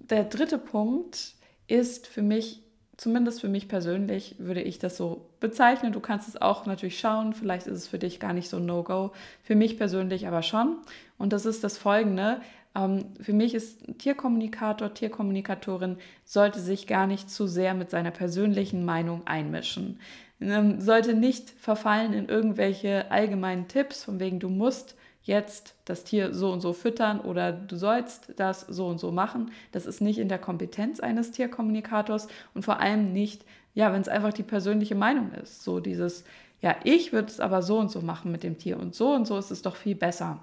der 0.00 0.24
dritte 0.24 0.58
Punkt 0.58 1.34
ist 1.66 2.06
für 2.06 2.22
mich, 2.22 2.62
zumindest 2.96 3.40
für 3.40 3.48
mich 3.48 3.68
persönlich, 3.68 4.36
würde 4.38 4.62
ich 4.62 4.78
das 4.78 4.96
so 4.96 5.30
bezeichnen. 5.40 5.92
Du 5.92 6.00
kannst 6.00 6.28
es 6.28 6.40
auch 6.40 6.66
natürlich 6.66 6.98
schauen, 6.98 7.32
vielleicht 7.32 7.66
ist 7.66 7.78
es 7.78 7.88
für 7.88 7.98
dich 7.98 8.20
gar 8.20 8.32
nicht 8.32 8.48
so 8.48 8.58
No-Go, 8.58 9.12
für 9.42 9.54
mich 9.54 9.78
persönlich 9.78 10.26
aber 10.26 10.42
schon. 10.42 10.78
Und 11.18 11.32
das 11.32 11.46
ist 11.46 11.64
das 11.64 11.78
Folgende. 11.78 12.40
Ähm, 12.74 13.06
für 13.20 13.32
mich 13.32 13.54
ist 13.54 13.98
Tierkommunikator, 13.98 14.94
Tierkommunikatorin 14.94 15.96
sollte 16.24 16.60
sich 16.60 16.86
gar 16.86 17.06
nicht 17.06 17.30
zu 17.30 17.46
sehr 17.46 17.74
mit 17.74 17.90
seiner 17.90 18.10
persönlichen 18.10 18.84
Meinung 18.84 19.26
einmischen. 19.26 20.00
Ähm, 20.40 20.80
sollte 20.80 21.14
nicht 21.14 21.50
verfallen 21.50 22.12
in 22.12 22.28
irgendwelche 22.28 23.10
allgemeinen 23.10 23.68
Tipps, 23.68 24.04
von 24.04 24.20
wegen 24.20 24.40
du 24.40 24.48
musst 24.48 24.96
jetzt 25.24 25.76
das 25.84 26.02
Tier 26.04 26.34
so 26.34 26.52
und 26.52 26.60
so 26.60 26.72
füttern 26.72 27.20
oder 27.20 27.52
du 27.52 27.76
sollst 27.76 28.32
das 28.36 28.62
so 28.62 28.86
und 28.88 28.98
so 28.98 29.12
machen. 29.12 29.52
Das 29.70 29.86
ist 29.86 30.00
nicht 30.00 30.18
in 30.18 30.28
der 30.28 30.38
Kompetenz 30.38 30.98
eines 31.00 31.30
Tierkommunikators 31.30 32.26
und 32.54 32.64
vor 32.64 32.80
allem 32.80 33.12
nicht, 33.12 33.44
ja, 33.74 33.92
wenn 33.92 34.00
es 34.00 34.08
einfach 34.08 34.32
die 34.32 34.42
persönliche 34.42 34.96
Meinung 34.96 35.30
ist. 35.32 35.62
So 35.62 35.78
dieses, 35.78 36.24
ja, 36.60 36.74
ich 36.82 37.12
würde 37.12 37.28
es 37.28 37.38
aber 37.38 37.62
so 37.62 37.78
und 37.78 37.90
so 37.90 38.00
machen 38.00 38.32
mit 38.32 38.42
dem 38.42 38.58
Tier 38.58 38.80
und 38.80 38.94
so 38.94 39.12
und 39.14 39.26
so 39.26 39.38
ist 39.38 39.52
es 39.52 39.62
doch 39.62 39.76
viel 39.76 39.94
besser. 39.94 40.40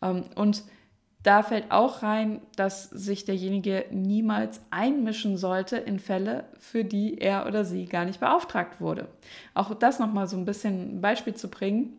Ähm, 0.00 0.22
und 0.36 0.62
da 1.22 1.42
fällt 1.42 1.70
auch 1.70 2.02
rein, 2.02 2.40
dass 2.56 2.84
sich 2.84 3.24
derjenige 3.24 3.84
niemals 3.90 4.60
einmischen 4.70 5.36
sollte 5.36 5.76
in 5.76 5.98
Fälle, 5.98 6.44
für 6.58 6.84
die 6.84 7.18
er 7.18 7.46
oder 7.46 7.64
sie 7.64 7.86
gar 7.86 8.04
nicht 8.04 8.20
beauftragt 8.20 8.80
wurde. 8.80 9.08
Auch 9.54 9.72
das 9.74 9.98
nochmal 9.98 10.26
so 10.26 10.36
ein 10.36 10.44
bisschen 10.44 10.96
ein 10.96 11.00
Beispiel 11.00 11.34
zu 11.34 11.48
bringen. 11.48 11.96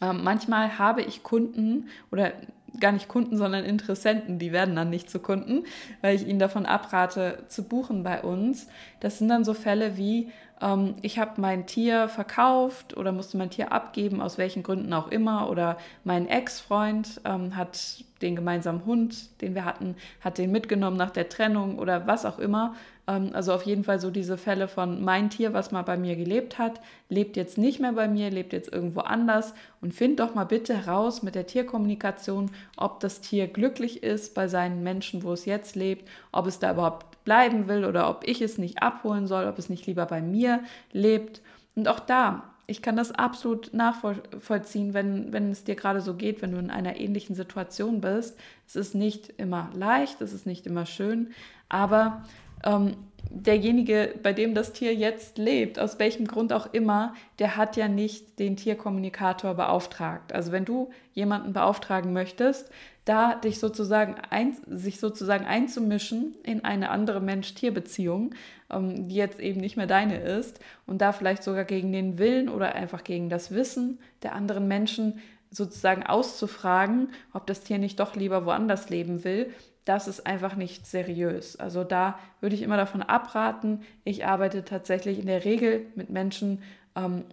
Ähm, 0.00 0.22
manchmal 0.22 0.78
habe 0.78 1.02
ich 1.02 1.22
Kunden 1.22 1.88
oder 2.10 2.32
gar 2.80 2.92
nicht 2.92 3.08
Kunden, 3.08 3.36
sondern 3.36 3.64
Interessenten, 3.64 4.38
die 4.38 4.52
werden 4.52 4.76
dann 4.76 4.90
nicht 4.90 5.10
zu 5.10 5.18
Kunden, 5.18 5.64
weil 6.00 6.14
ich 6.14 6.26
ihnen 6.26 6.38
davon 6.38 6.66
abrate, 6.66 7.44
zu 7.48 7.64
buchen 7.64 8.02
bei 8.02 8.22
uns. 8.22 8.68
Das 9.00 9.18
sind 9.18 9.28
dann 9.28 9.44
so 9.44 9.54
Fälle 9.54 9.96
wie, 9.96 10.30
ähm, 10.60 10.94
ich 11.02 11.18
habe 11.18 11.40
mein 11.40 11.66
Tier 11.66 12.08
verkauft 12.08 12.96
oder 12.96 13.12
musste 13.12 13.36
mein 13.36 13.50
Tier 13.50 13.72
abgeben, 13.72 14.20
aus 14.20 14.38
welchen 14.38 14.62
Gründen 14.62 14.92
auch 14.92 15.08
immer, 15.08 15.50
oder 15.50 15.78
mein 16.04 16.28
Ex-Freund 16.28 17.20
ähm, 17.24 17.56
hat 17.56 18.04
den 18.22 18.34
gemeinsamen 18.34 18.84
Hund, 18.84 19.40
den 19.40 19.54
wir 19.54 19.64
hatten, 19.64 19.94
hat 20.20 20.38
den 20.38 20.50
mitgenommen 20.50 20.96
nach 20.96 21.10
der 21.10 21.28
Trennung 21.28 21.78
oder 21.78 22.06
was 22.06 22.24
auch 22.24 22.38
immer. 22.38 22.74
Ähm, 23.06 23.30
also 23.32 23.52
auf 23.52 23.62
jeden 23.62 23.84
Fall 23.84 24.00
so 24.00 24.10
diese 24.10 24.36
Fälle 24.36 24.68
von 24.68 25.02
mein 25.02 25.30
Tier, 25.30 25.52
was 25.52 25.70
mal 25.70 25.82
bei 25.82 25.96
mir 25.96 26.16
gelebt 26.16 26.58
hat, 26.58 26.80
lebt 27.08 27.36
jetzt 27.36 27.58
nicht 27.58 27.80
mehr 27.80 27.92
bei 27.92 28.08
mir, 28.08 28.30
lebt 28.30 28.52
jetzt 28.52 28.72
irgendwo 28.72 29.00
anders 29.00 29.54
und 29.80 29.94
find 29.94 30.20
doch 30.20 30.34
mal 30.34 30.44
bitte 30.44 30.76
heraus 30.84 31.22
mit 31.22 31.34
der 31.34 31.46
Tierkommunikation, 31.46 32.50
ob 32.76 33.00
das 33.00 33.20
Tier 33.20 33.46
glücklich 33.46 34.02
ist 34.02 34.34
bei 34.34 34.48
seinen 34.48 34.82
Menschen, 34.82 35.22
wo 35.22 35.32
es 35.32 35.44
jetzt 35.44 35.76
lebt, 35.76 36.08
ob 36.32 36.46
es 36.46 36.58
da 36.58 36.72
überhaupt 36.72 37.07
bleiben 37.28 37.68
will 37.68 37.84
oder 37.84 38.08
ob 38.08 38.26
ich 38.26 38.40
es 38.40 38.56
nicht 38.56 38.82
abholen 38.82 39.26
soll, 39.26 39.44
ob 39.44 39.58
es 39.58 39.68
nicht 39.68 39.86
lieber 39.86 40.06
bei 40.06 40.22
mir 40.22 40.62
lebt. 40.92 41.42
Und 41.74 41.86
auch 41.86 42.00
da 42.00 42.54
ich 42.70 42.82
kann 42.82 42.96
das 42.96 43.12
absolut 43.12 43.72
nachvollziehen, 43.72 44.92
wenn, 44.92 45.32
wenn 45.32 45.50
es 45.50 45.64
dir 45.64 45.74
gerade 45.74 46.02
so 46.02 46.12
geht, 46.12 46.42
wenn 46.42 46.52
du 46.52 46.58
in 46.58 46.70
einer 46.70 47.00
ähnlichen 47.00 47.34
Situation 47.34 48.02
bist. 48.02 48.38
Es 48.66 48.76
ist 48.76 48.94
nicht 48.94 49.32
immer 49.38 49.70
leicht, 49.72 50.20
es 50.20 50.34
ist 50.34 50.44
nicht 50.44 50.66
immer 50.66 50.84
schön, 50.84 51.30
aber 51.70 52.24
ähm, 52.64 52.96
derjenige, 53.30 54.14
bei 54.22 54.32
dem 54.32 54.54
das 54.54 54.72
Tier 54.72 54.94
jetzt 54.94 55.38
lebt, 55.38 55.78
aus 55.78 55.98
welchem 55.98 56.26
Grund 56.26 56.52
auch 56.52 56.72
immer, 56.72 57.14
der 57.38 57.56
hat 57.56 57.76
ja 57.76 57.88
nicht 57.88 58.38
den 58.38 58.56
Tierkommunikator 58.56 59.54
beauftragt. 59.54 60.32
Also 60.32 60.52
wenn 60.52 60.64
du 60.64 60.90
jemanden 61.12 61.52
beauftragen 61.52 62.12
möchtest, 62.12 62.70
da 63.04 63.34
dich 63.34 63.58
sozusagen 63.58 64.16
ein, 64.30 64.56
sich 64.66 65.00
sozusagen 65.00 65.46
einzumischen 65.46 66.34
in 66.42 66.64
eine 66.64 66.90
andere 66.90 67.20
Mensch-Tier-Beziehung, 67.20 68.34
ähm, 68.70 69.08
die 69.08 69.14
jetzt 69.14 69.40
eben 69.40 69.60
nicht 69.60 69.76
mehr 69.76 69.86
deine 69.86 70.18
ist 70.18 70.60
und 70.86 71.00
da 71.00 71.12
vielleicht 71.12 71.42
sogar 71.42 71.64
gegen 71.64 71.92
den 71.92 72.18
Willen 72.18 72.48
oder 72.48 72.74
einfach 72.74 73.04
gegen 73.04 73.30
das 73.30 73.50
Wissen 73.50 73.98
der 74.22 74.34
anderen 74.34 74.68
Menschen 74.68 75.20
sozusagen 75.50 76.04
auszufragen, 76.04 77.10
ob 77.32 77.46
das 77.46 77.62
Tier 77.62 77.78
nicht 77.78 78.00
doch 78.00 78.14
lieber 78.14 78.44
woanders 78.44 78.90
leben 78.90 79.24
will, 79.24 79.52
das 79.84 80.06
ist 80.06 80.26
einfach 80.26 80.54
nicht 80.54 80.86
seriös. 80.86 81.56
Also 81.56 81.82
da 81.82 82.18
würde 82.40 82.54
ich 82.54 82.62
immer 82.62 82.76
davon 82.76 83.02
abraten. 83.02 83.82
Ich 84.04 84.26
arbeite 84.26 84.64
tatsächlich 84.64 85.18
in 85.18 85.26
der 85.26 85.46
Regel 85.46 85.86
mit 85.94 86.10
Menschen, 86.10 86.62
ähm, 86.94 87.24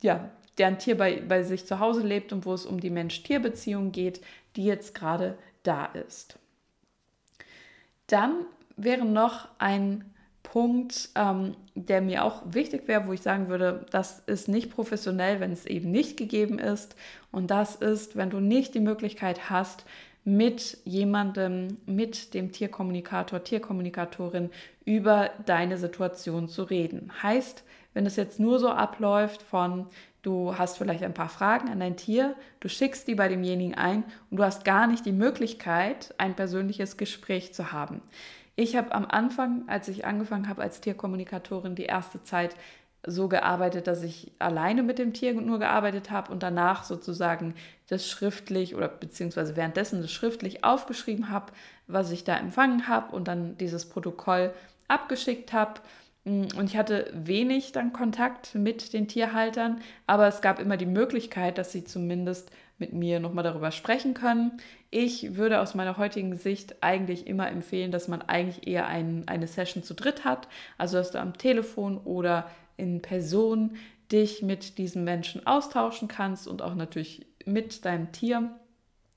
ja, 0.00 0.28
deren 0.58 0.78
Tier 0.78 0.96
bei, 0.98 1.20
bei 1.20 1.44
sich 1.44 1.64
zu 1.64 1.78
Hause 1.78 2.02
lebt 2.02 2.32
und 2.32 2.44
wo 2.44 2.54
es 2.54 2.66
um 2.66 2.80
die 2.80 2.90
Mensch-Tier-Beziehung 2.90 3.92
geht, 3.92 4.20
die 4.56 4.64
jetzt 4.64 4.94
gerade 4.94 5.38
da 5.62 5.86
ist. 5.86 6.38
Dann 8.08 8.34
wäre 8.76 9.04
noch 9.04 9.48
ein 9.58 10.11
Punkt, 10.52 11.08
ähm, 11.14 11.56
der 11.74 12.02
mir 12.02 12.26
auch 12.26 12.42
wichtig 12.44 12.86
wäre, 12.86 13.06
wo 13.06 13.14
ich 13.14 13.22
sagen 13.22 13.48
würde, 13.48 13.86
das 13.90 14.18
ist 14.26 14.48
nicht 14.48 14.70
professionell, 14.70 15.40
wenn 15.40 15.50
es 15.50 15.64
eben 15.64 15.90
nicht 15.90 16.18
gegeben 16.18 16.58
ist. 16.58 16.94
Und 17.30 17.50
das 17.50 17.74
ist, 17.74 18.16
wenn 18.16 18.28
du 18.28 18.38
nicht 18.38 18.74
die 18.74 18.80
Möglichkeit 18.80 19.48
hast, 19.48 19.86
mit 20.24 20.76
jemandem, 20.84 21.78
mit 21.86 22.34
dem 22.34 22.52
Tierkommunikator, 22.52 23.42
Tierkommunikatorin 23.42 24.50
über 24.84 25.30
deine 25.46 25.78
Situation 25.78 26.48
zu 26.48 26.64
reden. 26.64 27.10
Heißt, 27.22 27.64
wenn 27.94 28.04
es 28.04 28.16
jetzt 28.16 28.38
nur 28.38 28.58
so 28.58 28.68
abläuft 28.68 29.40
von, 29.40 29.86
du 30.20 30.58
hast 30.58 30.76
vielleicht 30.76 31.02
ein 31.02 31.14
paar 31.14 31.30
Fragen 31.30 31.70
an 31.70 31.80
dein 31.80 31.96
Tier, 31.96 32.36
du 32.60 32.68
schickst 32.68 33.08
die 33.08 33.14
bei 33.14 33.28
demjenigen 33.28 33.74
ein 33.74 34.04
und 34.30 34.36
du 34.36 34.44
hast 34.44 34.66
gar 34.66 34.86
nicht 34.86 35.06
die 35.06 35.12
Möglichkeit, 35.12 36.14
ein 36.18 36.36
persönliches 36.36 36.98
Gespräch 36.98 37.54
zu 37.54 37.72
haben. 37.72 38.02
Ich 38.54 38.76
habe 38.76 38.92
am 38.92 39.06
Anfang, 39.06 39.68
als 39.68 39.88
ich 39.88 40.04
angefangen 40.04 40.48
habe 40.48 40.62
als 40.62 40.80
Tierkommunikatorin, 40.80 41.74
die 41.74 41.84
erste 41.84 42.22
Zeit 42.22 42.54
so 43.04 43.28
gearbeitet, 43.28 43.86
dass 43.86 44.02
ich 44.02 44.30
alleine 44.38 44.82
mit 44.82 44.98
dem 44.98 45.12
Tier 45.12 45.34
nur 45.34 45.58
gearbeitet 45.58 46.10
habe 46.10 46.30
und 46.30 46.42
danach 46.42 46.84
sozusagen 46.84 47.54
das 47.88 48.08
schriftlich 48.08 48.76
oder 48.76 48.88
beziehungsweise 48.88 49.56
währenddessen 49.56 50.02
das 50.02 50.12
schriftlich 50.12 50.64
aufgeschrieben 50.64 51.28
habe, 51.28 51.52
was 51.88 52.12
ich 52.12 52.24
da 52.24 52.36
empfangen 52.36 52.86
habe 52.86 53.14
und 53.14 53.26
dann 53.26 53.56
dieses 53.58 53.88
Protokoll 53.88 54.52
abgeschickt 54.86 55.52
habe. 55.52 55.80
Und 56.24 56.62
ich 56.64 56.76
hatte 56.76 57.10
wenig 57.12 57.72
dann 57.72 57.92
Kontakt 57.92 58.54
mit 58.54 58.92
den 58.92 59.08
Tierhaltern, 59.08 59.80
aber 60.06 60.28
es 60.28 60.40
gab 60.40 60.60
immer 60.60 60.76
die 60.76 60.86
Möglichkeit, 60.86 61.58
dass 61.58 61.72
sie 61.72 61.82
zumindest 61.82 62.52
mit 62.78 62.92
mir 62.92 63.18
nochmal 63.18 63.42
darüber 63.42 63.72
sprechen 63.72 64.14
können. 64.14 64.60
Ich 64.94 65.36
würde 65.36 65.60
aus 65.60 65.74
meiner 65.74 65.96
heutigen 65.96 66.36
Sicht 66.36 66.82
eigentlich 66.82 67.26
immer 67.26 67.48
empfehlen, 67.48 67.90
dass 67.92 68.08
man 68.08 68.20
eigentlich 68.20 68.66
eher 68.66 68.86
ein, 68.86 69.26
eine 69.26 69.46
Session 69.46 69.82
zu 69.82 69.94
dritt 69.94 70.26
hat, 70.26 70.48
also 70.76 70.98
dass 70.98 71.10
du 71.12 71.18
am 71.18 71.38
Telefon 71.38 71.96
oder 71.96 72.50
in 72.76 73.00
Person 73.00 73.76
dich 74.12 74.42
mit 74.42 74.76
diesen 74.76 75.02
Menschen 75.02 75.46
austauschen 75.46 76.08
kannst 76.08 76.46
und 76.46 76.60
auch 76.60 76.74
natürlich 76.74 77.24
mit 77.46 77.86
deinem 77.86 78.12
Tier 78.12 78.50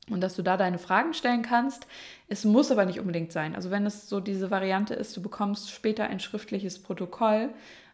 und 0.09 0.21
dass 0.21 0.37
du 0.37 0.43
da 0.43 0.55
deine 0.55 0.77
Fragen 0.77 1.13
stellen 1.13 1.41
kannst. 1.41 1.87
Es 2.29 2.45
muss 2.45 2.71
aber 2.71 2.85
nicht 2.85 3.01
unbedingt 3.01 3.33
sein. 3.33 3.53
Also 3.53 3.69
wenn 3.69 3.85
es 3.85 4.07
so 4.07 4.21
diese 4.21 4.51
Variante 4.51 4.93
ist, 4.93 5.17
du 5.17 5.21
bekommst 5.21 5.71
später 5.71 6.05
ein 6.05 6.21
schriftliches 6.21 6.81
Protokoll. 6.81 7.49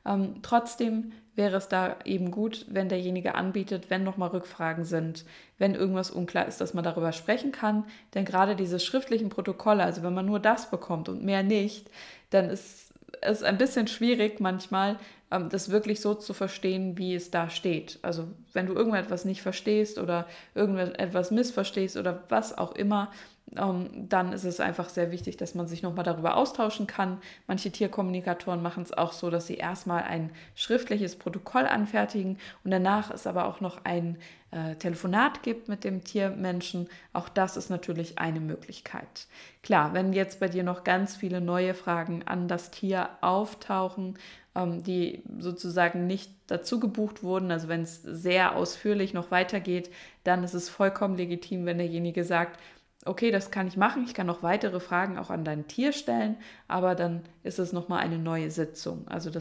Ähm, 0.05 0.36
trotzdem 0.41 1.12
wäre 1.36 1.58
es 1.58 1.67
da 1.67 1.98
eben 2.05 2.31
gut, 2.31 2.65
wenn 2.70 2.89
derjenige 2.89 3.36
anbietet, 3.36 3.89
wenn 3.89 4.03
nochmal 4.03 4.29
Rückfragen 4.29 4.84
sind, 4.84 5.25
wenn 5.58 5.75
irgendwas 5.75 6.12
unklar 6.12 6.48
ist, 6.48 6.60
dass 6.60 6.74
man 6.74 6.84
darüber 6.84 7.12
sprechen 7.12 7.51
kann. 7.51 7.86
Denn 8.13 8.25
gerade 8.25 8.55
diese 8.55 8.79
schriftlichen 8.79 9.29
Protokolle, 9.29 9.84
also 9.84 10.03
wenn 10.03 10.13
man 10.13 10.25
nur 10.25 10.39
das 10.39 10.70
bekommt 10.70 11.08
und 11.08 11.24
mehr 11.24 11.43
nicht, 11.43 11.89
dann 12.31 12.50
ist 12.50 12.93
es 13.22 13.43
ein 13.43 13.58
bisschen 13.58 13.88
schwierig 13.88 14.39
manchmal, 14.39 14.98
ähm, 15.31 15.50
das 15.50 15.72
wirklich 15.72 16.01
so 16.01 16.13
zu 16.15 16.34
verstehen, 16.34 16.98
wie 16.98 17.15
es 17.15 17.31
da 17.31 17.50
steht. 17.50 18.00
Also 18.01 18.27
wenn 18.53 18.67
du 18.67 18.74
irgendetwas 18.74 19.25
nicht 19.25 19.41
verstehst 19.41 20.00
oder 20.00 20.27
irgendetwas 20.55 21.31
missverstehst 21.31 21.98
oder 21.98 22.24
was 22.29 22.58
auch 22.58 22.74
immer, 22.74 23.12
dann 23.53 24.31
ist 24.31 24.46
es 24.46 24.62
einfach 24.62 24.88
sehr 24.88 25.12
wichtig, 25.12 25.36
dass 25.36 25.55
man 25.55 25.67
sich 25.67 25.84
nochmal 25.84 26.05
darüber 26.05 26.38
austauschen 26.38 26.88
kann. 26.88 27.17
Manche 27.48 27.70
Tierkommunikatoren 27.70 28.62
machen 28.62 28.84
es 28.84 28.93
auch 28.93 29.12
so, 29.12 29.29
dass 29.29 29.48
sie 29.48 29.55
erstmal 29.55 30.03
ein 30.03 30.31
schriftliches 30.55 31.17
Protokoll 31.17 31.65
anfertigen 31.65 32.38
und 32.63 32.72
danach 32.72 33.12
es 33.12 33.27
aber 33.27 33.46
auch 33.46 33.60
noch 33.60 33.84
ein 33.84 34.17
äh, 34.51 34.75
Telefonat 34.75 35.43
gibt 35.43 35.67
mit 35.67 35.84
dem 35.84 36.03
Tiermenschen. 36.05 36.88
Auch 37.12 37.27
das 37.27 37.58
ist 37.58 37.70
natürlich 37.70 38.20
eine 38.20 38.39
Möglichkeit. 38.39 39.27
Klar, 39.63 39.93
wenn 39.93 40.13
jetzt 40.13 40.39
bei 40.39 40.48
dir 40.48 40.63
noch 40.63 40.86
ganz 40.86 41.17
viele 41.17 41.41
neue 41.41 41.74
Fragen 41.74 42.24
an 42.24 42.48
das 42.48 42.72
Tier 42.72 43.10
auftauchen, 43.20 44.17
ähm, 44.55 44.81
die 44.81 45.24
sozusagen 45.39 46.08
nicht 46.08 46.31
dazu 46.48 46.79
gebucht 46.79 47.22
wurden, 47.24 47.51
also 47.51 47.67
wenn 47.67 47.81
es 47.81 48.01
sehr 48.01 48.55
ausführlich 48.55 49.13
noch 49.13 49.29
weitergeht, 49.29 49.89
dann 50.24 50.43
ist 50.43 50.53
es 50.53 50.70
vollkommen 50.70 51.17
legitim, 51.17 51.65
wenn 51.65 51.77
derjenige 51.77 52.24
sagt, 52.24 52.60
okay, 53.05 53.31
das 53.31 53.51
kann 53.51 53.67
ich 53.67 53.77
machen, 53.77 54.03
ich 54.05 54.13
kann 54.13 54.27
noch 54.27 54.43
weitere 54.43 54.79
Fragen 54.79 55.17
auch 55.17 55.29
an 55.29 55.43
dein 55.43 55.67
Tier 55.67 55.91
stellen, 55.91 56.38
aber 56.67 56.96
dann 56.96 57.24
ist 57.43 57.60
es 57.60 57.74
nochmal 57.74 58.00
eine 58.00 58.17
neue 58.17 58.51
Sitzung. 58.51 59.08
Also 59.08 59.31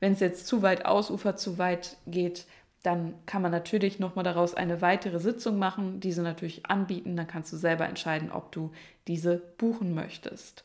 wenn 0.00 0.12
es 0.12 0.20
jetzt 0.20 0.46
zu 0.46 0.62
weit 0.62 0.84
ausufert, 0.84 1.40
zu 1.40 1.58
weit 1.58 1.96
geht, 2.06 2.46
dann 2.82 3.14
kann 3.26 3.42
man 3.42 3.50
natürlich 3.50 3.98
nochmal 3.98 4.24
daraus 4.24 4.54
eine 4.54 4.80
weitere 4.80 5.18
Sitzung 5.18 5.58
machen, 5.58 6.00
diese 6.00 6.22
natürlich 6.22 6.66
anbieten, 6.66 7.16
dann 7.16 7.26
kannst 7.26 7.52
du 7.52 7.56
selber 7.56 7.88
entscheiden, 7.88 8.30
ob 8.30 8.52
du 8.52 8.70
diese 9.08 9.36
buchen 9.58 9.94
möchtest. 9.94 10.64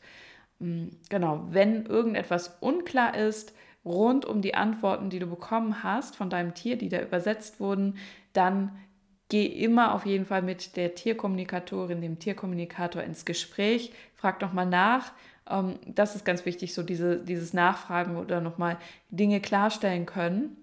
Mm, 0.60 0.88
genau, 1.08 1.42
wenn 1.50 1.86
irgendetwas 1.86 2.56
unklar 2.60 3.16
ist, 3.16 3.52
rund 3.84 4.24
um 4.24 4.42
die 4.42 4.54
Antworten, 4.54 5.10
die 5.10 5.18
du 5.18 5.26
bekommen 5.26 5.82
hast 5.82 6.16
von 6.16 6.30
deinem 6.30 6.54
Tier, 6.54 6.76
die 6.76 6.88
da 6.88 7.02
übersetzt 7.02 7.60
wurden, 7.60 7.98
dann 8.32 8.78
geh 9.28 9.46
immer 9.46 9.94
auf 9.94 10.06
jeden 10.06 10.26
Fall 10.26 10.42
mit 10.42 10.76
der 10.76 10.94
Tierkommunikatorin, 10.94 12.00
dem 12.00 12.18
Tierkommunikator 12.18 13.02
ins 13.02 13.24
Gespräch. 13.24 13.92
Frag 14.14 14.40
doch 14.40 14.52
mal 14.52 14.66
nach. 14.66 15.12
Ähm, 15.48 15.78
das 15.86 16.14
ist 16.14 16.24
ganz 16.24 16.44
wichtig, 16.44 16.74
so 16.74 16.82
diese, 16.82 17.18
dieses 17.18 17.52
Nachfragen 17.52 18.16
oder 18.16 18.40
nochmal 18.40 18.78
Dinge 19.10 19.40
klarstellen 19.40 20.06
können. 20.06 20.56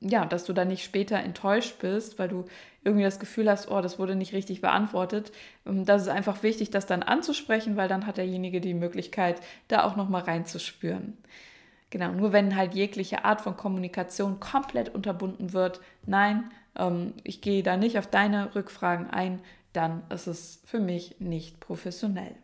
Ja, 0.00 0.24
dass 0.24 0.44
du 0.44 0.54
dann 0.54 0.68
nicht 0.68 0.82
später 0.82 1.18
enttäuscht 1.18 1.78
bist, 1.80 2.18
weil 2.18 2.28
du 2.28 2.46
irgendwie 2.82 3.04
das 3.04 3.18
Gefühl 3.18 3.50
hast, 3.50 3.70
oh, 3.70 3.82
das 3.82 3.98
wurde 3.98 4.16
nicht 4.16 4.32
richtig 4.32 4.62
beantwortet. 4.62 5.32
Ähm, 5.66 5.84
das 5.84 6.02
ist 6.02 6.08
einfach 6.08 6.42
wichtig, 6.42 6.70
das 6.70 6.86
dann 6.86 7.02
anzusprechen, 7.02 7.76
weil 7.76 7.88
dann 7.88 8.06
hat 8.06 8.16
derjenige 8.16 8.60
die 8.60 8.74
Möglichkeit, 8.74 9.40
da 9.68 9.84
auch 9.84 9.96
nochmal 9.96 10.22
reinzuspüren. 10.22 11.18
Genau, 11.90 12.12
nur 12.12 12.32
wenn 12.32 12.56
halt 12.56 12.74
jegliche 12.74 13.24
Art 13.24 13.40
von 13.40 13.56
Kommunikation 13.56 14.38
komplett 14.38 14.94
unterbunden 14.94 15.52
wird, 15.52 15.80
nein, 16.06 16.50
ähm, 16.76 17.14
ich 17.24 17.40
gehe 17.40 17.62
da 17.62 17.76
nicht 17.76 17.98
auf 17.98 18.06
deine 18.06 18.54
Rückfragen 18.54 19.08
ein, 19.08 19.40
dann 19.72 20.02
ist 20.10 20.26
es 20.26 20.62
für 20.64 20.80
mich 20.80 21.16
nicht 21.20 21.60
professionell. 21.60 22.34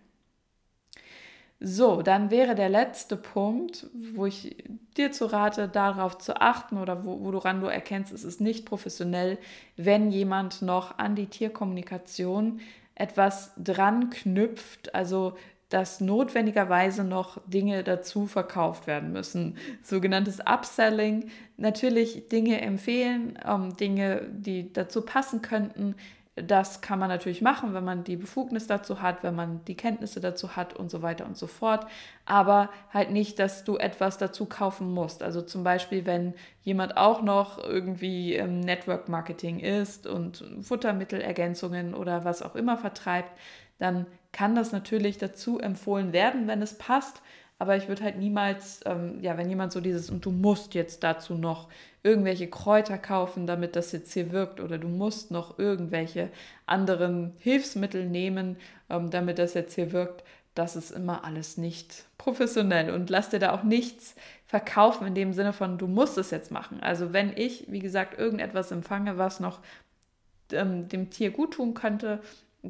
So, 1.58 2.02
dann 2.02 2.30
wäre 2.30 2.54
der 2.54 2.68
letzte 2.68 3.16
Punkt, 3.16 3.86
wo 3.94 4.26
ich 4.26 4.62
dir 4.96 5.10
zu 5.10 5.24
rate, 5.26 5.68
darauf 5.68 6.18
zu 6.18 6.38
achten 6.38 6.76
oder 6.76 7.06
wo, 7.06 7.32
woran 7.32 7.62
du 7.62 7.66
erkennst, 7.66 8.12
es 8.12 8.24
ist 8.24 8.42
nicht 8.42 8.66
professionell, 8.66 9.38
wenn 9.76 10.10
jemand 10.10 10.60
noch 10.60 10.98
an 10.98 11.14
die 11.14 11.26
Tierkommunikation 11.26 12.60
etwas 12.94 13.52
dran 13.56 14.10
knüpft, 14.10 14.94
also 14.94 15.36
dass 15.68 16.00
notwendigerweise 16.00 17.02
noch 17.02 17.40
Dinge 17.46 17.82
dazu 17.82 18.26
verkauft 18.26 18.86
werden 18.86 19.12
müssen. 19.12 19.56
Sogenanntes 19.82 20.40
Upselling, 20.40 21.30
natürlich 21.56 22.28
Dinge 22.28 22.60
empfehlen, 22.60 23.38
ähm, 23.44 23.76
Dinge, 23.76 24.22
die 24.30 24.72
dazu 24.72 25.02
passen 25.02 25.42
könnten, 25.42 25.96
das 26.36 26.82
kann 26.82 26.98
man 26.98 27.08
natürlich 27.08 27.40
machen, 27.40 27.72
wenn 27.72 27.84
man 27.84 28.04
die 28.04 28.16
Befugnis 28.16 28.66
dazu 28.66 29.00
hat, 29.00 29.22
wenn 29.22 29.34
man 29.34 29.64
die 29.64 29.74
Kenntnisse 29.74 30.20
dazu 30.20 30.54
hat 30.54 30.74
und 30.74 30.90
so 30.90 31.00
weiter 31.00 31.24
und 31.24 31.38
so 31.38 31.46
fort. 31.46 31.86
Aber 32.26 32.68
halt 32.92 33.10
nicht, 33.10 33.38
dass 33.38 33.64
du 33.64 33.78
etwas 33.78 34.18
dazu 34.18 34.44
kaufen 34.44 34.92
musst. 34.92 35.22
Also 35.22 35.40
zum 35.40 35.64
Beispiel, 35.64 36.04
wenn 36.04 36.34
jemand 36.60 36.98
auch 36.98 37.22
noch 37.22 37.58
irgendwie 37.58 38.34
im 38.34 38.60
Network 38.60 39.08
Marketing 39.08 39.60
ist 39.60 40.06
und 40.06 40.44
Futtermittelergänzungen 40.60 41.94
oder 41.94 42.26
was 42.26 42.42
auch 42.42 42.54
immer 42.54 42.76
vertreibt, 42.76 43.30
dann 43.78 44.06
kann 44.36 44.54
das 44.54 44.70
natürlich 44.70 45.16
dazu 45.16 45.58
empfohlen 45.58 46.12
werden, 46.12 46.46
wenn 46.46 46.60
es 46.60 46.74
passt. 46.76 47.22
Aber 47.58 47.74
ich 47.74 47.88
würde 47.88 48.04
halt 48.04 48.18
niemals, 48.18 48.80
ähm, 48.84 49.18
ja, 49.22 49.38
wenn 49.38 49.48
jemand 49.48 49.72
so 49.72 49.80
dieses, 49.80 50.10
und 50.10 50.26
du 50.26 50.30
musst 50.30 50.74
jetzt 50.74 51.02
dazu 51.02 51.32
noch 51.32 51.68
irgendwelche 52.02 52.46
Kräuter 52.46 52.98
kaufen, 52.98 53.46
damit 53.46 53.76
das 53.76 53.92
jetzt 53.92 54.12
hier 54.12 54.32
wirkt, 54.32 54.60
oder 54.60 54.76
du 54.76 54.88
musst 54.88 55.30
noch 55.30 55.58
irgendwelche 55.58 56.28
anderen 56.66 57.32
Hilfsmittel 57.38 58.04
nehmen, 58.04 58.58
ähm, 58.90 59.08
damit 59.08 59.38
das 59.38 59.54
jetzt 59.54 59.74
hier 59.74 59.92
wirkt, 59.92 60.22
das 60.54 60.76
ist 60.76 60.90
immer 60.90 61.24
alles 61.24 61.56
nicht 61.56 62.04
professionell 62.18 62.90
und 62.90 63.08
lass 63.08 63.30
dir 63.30 63.38
da 63.38 63.52
auch 63.54 63.62
nichts 63.62 64.16
verkaufen 64.44 65.06
in 65.06 65.14
dem 65.14 65.32
Sinne 65.32 65.54
von, 65.54 65.78
du 65.78 65.86
musst 65.86 66.18
es 66.18 66.30
jetzt 66.30 66.50
machen. 66.50 66.80
Also 66.80 67.14
wenn 67.14 67.34
ich, 67.34 67.64
wie 67.68 67.80
gesagt, 67.80 68.18
irgendetwas 68.18 68.70
empfange, 68.70 69.16
was 69.16 69.40
noch 69.40 69.60
ähm, 70.52 70.88
dem 70.88 71.08
Tier 71.08 71.30
gut 71.30 71.54
tun 71.54 71.72
könnte, 71.72 72.20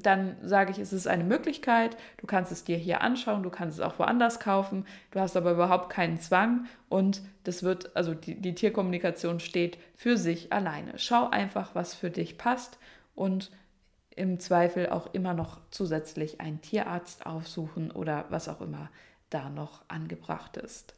dann 0.02 0.36
sage 0.42 0.72
ich, 0.72 0.78
es 0.78 0.92
ist 0.92 1.06
eine 1.06 1.24
Möglichkeit, 1.24 1.96
du 2.18 2.26
kannst 2.26 2.52
es 2.52 2.64
dir 2.64 2.76
hier 2.76 3.00
anschauen, 3.00 3.42
du 3.42 3.50
kannst 3.50 3.78
es 3.78 3.84
auch 3.84 3.98
woanders 3.98 4.40
kaufen, 4.40 4.86
du 5.10 5.20
hast 5.20 5.36
aber 5.36 5.52
überhaupt 5.52 5.90
keinen 5.90 6.18
Zwang 6.18 6.66
und 6.88 7.22
das 7.44 7.62
wird, 7.62 7.96
also 7.96 8.14
die, 8.14 8.40
die 8.40 8.54
Tierkommunikation 8.54 9.40
steht 9.40 9.78
für 9.94 10.16
sich 10.16 10.52
alleine. 10.52 10.98
Schau 10.98 11.28
einfach, 11.30 11.74
was 11.74 11.94
für 11.94 12.10
dich 12.10 12.38
passt 12.38 12.78
und 13.14 13.50
im 14.10 14.40
Zweifel 14.40 14.88
auch 14.88 15.12
immer 15.12 15.34
noch 15.34 15.60
zusätzlich 15.70 16.40
einen 16.40 16.60
Tierarzt 16.60 17.26
aufsuchen 17.26 17.90
oder 17.90 18.24
was 18.30 18.48
auch 18.48 18.60
immer 18.60 18.90
da 19.30 19.50
noch 19.50 19.82
angebracht 19.88 20.56
ist. 20.56 20.94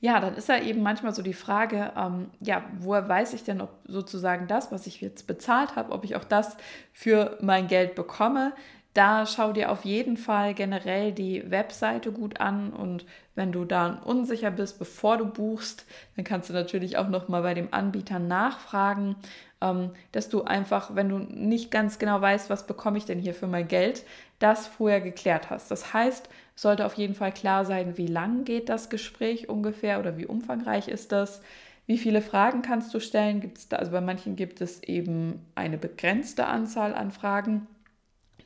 Ja, 0.00 0.20
dann 0.20 0.34
ist 0.34 0.48
da 0.48 0.58
eben 0.58 0.82
manchmal 0.82 1.14
so 1.14 1.22
die 1.22 1.32
Frage, 1.32 1.92
ähm, 1.96 2.30
ja, 2.40 2.64
woher 2.78 3.08
weiß 3.08 3.32
ich 3.32 3.44
denn, 3.44 3.60
ob 3.62 3.70
sozusagen 3.86 4.46
das, 4.46 4.70
was 4.70 4.86
ich 4.86 5.00
jetzt 5.00 5.26
bezahlt 5.26 5.74
habe, 5.74 5.92
ob 5.92 6.04
ich 6.04 6.16
auch 6.16 6.24
das 6.24 6.56
für 6.92 7.38
mein 7.40 7.66
Geld 7.66 7.94
bekomme? 7.94 8.52
Da 8.92 9.26
schau 9.26 9.52
dir 9.52 9.70
auf 9.70 9.84
jeden 9.84 10.16
Fall 10.16 10.54
generell 10.54 11.12
die 11.12 11.50
Webseite 11.50 12.12
gut 12.12 12.40
an 12.40 12.72
und 12.72 13.04
wenn 13.34 13.52
du 13.52 13.64
da 13.64 14.00
unsicher 14.04 14.50
bist, 14.50 14.78
bevor 14.78 15.18
du 15.18 15.26
buchst, 15.26 15.86
dann 16.16 16.24
kannst 16.24 16.48
du 16.48 16.54
natürlich 16.54 16.96
auch 16.96 17.08
noch 17.08 17.28
mal 17.28 17.42
bei 17.42 17.52
dem 17.52 17.68
Anbieter 17.72 18.18
nachfragen, 18.18 19.16
ähm, 19.60 19.90
dass 20.12 20.28
du 20.28 20.44
einfach, 20.44 20.94
wenn 20.94 21.08
du 21.08 21.18
nicht 21.18 21.70
ganz 21.70 21.98
genau 21.98 22.20
weißt, 22.20 22.48
was 22.48 22.66
bekomme 22.66 22.98
ich 22.98 23.04
denn 23.04 23.18
hier 23.18 23.34
für 23.34 23.46
mein 23.46 23.68
Geld, 23.68 24.04
das 24.38 24.66
vorher 24.66 25.00
geklärt 25.00 25.50
hast. 25.50 25.70
Das 25.70 25.92
heißt, 25.92 26.28
sollte 26.56 26.84
auf 26.84 26.94
jeden 26.94 27.14
Fall 27.14 27.32
klar 27.32 27.64
sein, 27.64 27.96
wie 27.96 28.08
lang 28.08 28.44
geht 28.44 28.68
das 28.68 28.90
Gespräch 28.90 29.48
ungefähr 29.48 30.00
oder 30.00 30.16
wie 30.16 30.26
umfangreich 30.26 30.88
ist 30.88 31.12
das. 31.12 31.40
Wie 31.86 31.98
viele 31.98 32.20
Fragen 32.20 32.62
kannst 32.62 32.92
du 32.92 32.98
stellen? 32.98 33.40
Gibt's 33.40 33.68
da, 33.68 33.76
also 33.76 33.92
bei 33.92 34.00
manchen 34.00 34.34
gibt 34.34 34.60
es 34.60 34.82
eben 34.82 35.46
eine 35.54 35.78
begrenzte 35.78 36.46
Anzahl 36.46 36.94
an 36.94 37.12
Fragen 37.12 37.68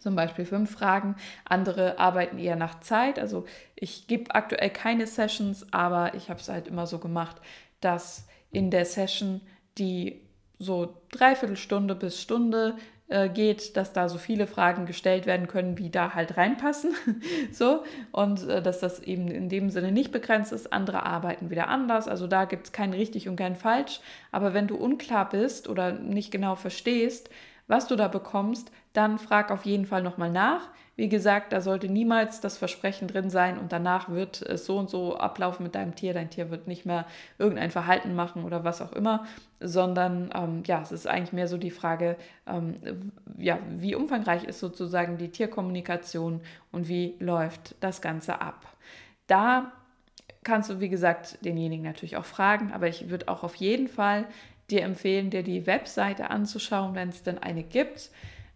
zum 0.01 0.17
Beispiel 0.17 0.45
fünf 0.45 0.71
Fragen. 0.71 1.15
Andere 1.45 1.99
arbeiten 1.99 2.39
eher 2.39 2.57
nach 2.57 2.81
Zeit. 2.81 3.19
Also 3.19 3.45
ich 3.77 4.07
gebe 4.07 4.35
aktuell 4.35 4.71
keine 4.71 5.07
Sessions, 5.07 5.67
aber 5.73 6.15
ich 6.15 6.31
habe 6.31 6.41
es 6.41 6.49
halt 6.49 6.69
immer 6.69 6.87
so 6.87 6.99
gemacht, 6.99 7.37
dass 7.81 8.27
in 8.51 8.71
der 8.71 8.85
Session, 8.85 9.41
die 9.79 10.21
so 10.59 10.97
dreiviertel 11.11 11.57
Stunde 11.57 11.95
bis 11.95 12.21
Stunde 12.21 12.77
äh, 13.11 13.29
geht, 13.29 13.77
dass 13.77 13.93
da 13.93 14.09
so 14.09 14.19
viele 14.19 14.47
Fragen 14.47 14.87
gestellt 14.87 15.27
werden 15.27 15.49
können, 15.49 15.79
wie 15.79 15.91
da 15.91 16.15
halt 16.15 16.37
reinpassen. 16.37 16.95
so 17.53 17.83
und 18.13 18.49
äh, 18.49 18.63
dass 18.63 18.79
das 18.79 19.01
eben 19.01 19.29
in 19.29 19.49
dem 19.49 19.69
Sinne 19.71 19.91
nicht 19.91 20.13
begrenzt 20.13 20.53
ist. 20.53 20.73
Andere 20.73 21.05
arbeiten 21.05 21.51
wieder 21.51 21.69
anders. 21.69 22.07
Also 22.07 22.29
da 22.29 22.45
gibt 22.45 22.67
es 22.67 22.73
kein 22.73 22.93
richtig 22.93 23.29
und 23.29 23.35
kein 23.35 23.57
falsch. 23.57 24.01
Aber 24.31 24.55
wenn 24.55 24.69
du 24.69 24.77
unklar 24.77 25.29
bist 25.29 25.69
oder 25.69 25.93
nicht 25.93 26.31
genau 26.31 26.55
verstehst, 26.55 27.31
was 27.67 27.89
du 27.89 27.97
da 27.97 28.07
bekommst, 28.07 28.71
dann 28.93 29.19
frag 29.19 29.51
auf 29.51 29.65
jeden 29.65 29.87
Fall 29.87 30.03
nochmal 30.03 30.31
nach. 30.31 30.69
Wie 30.97 31.09
gesagt, 31.09 31.53
da 31.53 31.61
sollte 31.61 31.89
niemals 31.89 32.41
das 32.41 32.59
Versprechen 32.59 33.09
drin 33.09 33.31
sein 33.31 33.59
und 33.59 33.73
danach 33.73 34.09
wird 34.09 34.43
es 34.43 34.67
so 34.67 34.77
und 34.77 34.91
so 34.91 35.17
ablaufen 35.17 35.63
mit 35.63 35.75
deinem 35.75 35.95
Tier. 35.95 36.13
Dein 36.13 36.29
Tier 36.29 36.51
wird 36.51 36.67
nicht 36.67 36.85
mehr 36.85 37.07
irgendein 37.39 37.71
Verhalten 37.71 38.15
machen 38.15 38.45
oder 38.45 38.65
was 38.65 38.83
auch 38.83 38.93
immer, 38.93 39.25
sondern 39.61 40.31
ähm, 40.35 40.63
ja, 40.67 40.83
es 40.83 40.93
ist 40.93 41.07
eigentlich 41.07 41.33
mehr 41.33 41.49
so 41.49 41.57
die 41.57 41.71
Frage, 41.71 42.17
ähm, 42.47 42.75
ja, 43.39 43.59
wie 43.77 43.95
umfangreich 43.95 44.45
ist 44.45 44.59
sozusagen 44.59 45.17
die 45.19 45.31
Tierkommunikation 45.31 46.41
und 46.73 46.89
wie 46.89 47.15
läuft 47.21 47.77
das 47.81 48.03
Ganze 48.03 48.41
ab. 48.41 48.67
Da 49.27 49.73
kannst 50.43 50.69
du, 50.69 50.81
wie 50.81 50.89
gesagt, 50.89 51.45
denjenigen 51.45 51.85
natürlich 51.85 52.17
auch 52.17 52.25
fragen, 52.25 52.73
aber 52.73 52.89
ich 52.89 53.09
würde 53.09 53.29
auch 53.29 53.45
auf 53.45 53.55
jeden 53.55 53.89
Fall 53.89 54.27
dir 54.71 54.83
empfehlen, 54.83 55.31
dir 55.31 55.43
die 55.43 55.67
Webseite 55.67 56.31
anzuschauen, 56.31 56.95
wenn 56.95 57.09
es 57.09 57.23
denn 57.23 57.39
eine 57.39 57.63
gibt, 57.63 58.11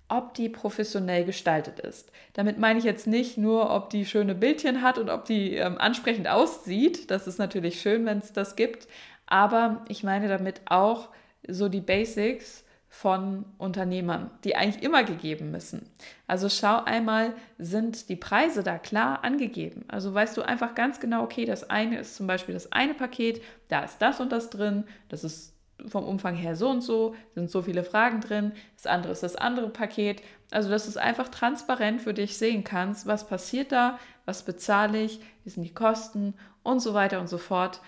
ob 0.08 0.34
die 0.34 0.48
professionell 0.48 1.24
gestaltet 1.24 1.80
ist. 1.80 2.12
Damit 2.34 2.58
meine 2.58 2.78
ich 2.78 2.84
jetzt 2.84 3.06
nicht 3.06 3.38
nur, 3.38 3.70
ob 3.70 3.90
die 3.90 4.04
schöne 4.04 4.34
Bildchen 4.34 4.82
hat 4.82 4.98
und 4.98 5.08
ob 5.08 5.24
die 5.24 5.54
ähm, 5.54 5.78
ansprechend 5.78 6.28
aussieht. 6.28 7.10
Das 7.10 7.26
ist 7.26 7.38
natürlich 7.38 7.80
schön, 7.80 8.04
wenn 8.04 8.18
es 8.18 8.32
das 8.32 8.56
gibt. 8.56 8.86
Aber 9.26 9.84
ich 9.88 10.04
meine 10.04 10.28
damit 10.28 10.60
auch 10.66 11.08
so 11.48 11.68
die 11.68 11.80
Basics 11.80 12.64
von 12.94 13.44
Unternehmern, 13.58 14.30
die 14.44 14.54
eigentlich 14.54 14.84
immer 14.84 15.02
gegeben 15.02 15.50
müssen. 15.50 15.90
Also 16.28 16.48
schau 16.48 16.84
einmal, 16.84 17.34
sind 17.58 18.08
die 18.08 18.14
Preise 18.14 18.62
da 18.62 18.78
klar 18.78 19.24
angegeben? 19.24 19.84
Also 19.88 20.14
weißt 20.14 20.36
du 20.36 20.42
einfach 20.42 20.76
ganz 20.76 21.00
genau, 21.00 21.24
okay, 21.24 21.44
das 21.44 21.68
eine 21.68 21.98
ist 21.98 22.14
zum 22.14 22.28
Beispiel 22.28 22.54
das 22.54 22.70
eine 22.70 22.94
Paket, 22.94 23.42
da 23.68 23.82
ist 23.82 23.98
das 23.98 24.20
und 24.20 24.30
das 24.30 24.48
drin, 24.48 24.84
das 25.08 25.24
ist 25.24 25.53
vom 25.86 26.04
Umfang 26.04 26.34
her 26.34 26.56
so 26.56 26.70
und 26.70 26.80
so, 26.80 27.14
sind 27.34 27.50
so 27.50 27.62
viele 27.62 27.84
Fragen 27.84 28.20
drin, 28.20 28.52
das 28.76 28.86
andere 28.86 29.12
ist 29.12 29.22
das 29.22 29.36
andere 29.36 29.68
Paket. 29.68 30.22
Also, 30.50 30.70
dass 30.70 30.84
du 30.84 30.90
es 30.90 30.96
einfach 30.96 31.28
transparent 31.28 32.00
für 32.00 32.14
dich 32.14 32.36
sehen 32.36 32.64
kannst, 32.64 33.06
was 33.06 33.26
passiert 33.26 33.72
da, 33.72 33.98
was 34.24 34.44
bezahle 34.44 35.02
ich, 35.02 35.20
wie 35.42 35.50
sind 35.50 35.64
die 35.64 35.74
Kosten 35.74 36.34
und 36.62 36.80
so 36.80 36.94
weiter 36.94 37.20
und 37.20 37.28
so 37.28 37.38
fort. 37.38 37.80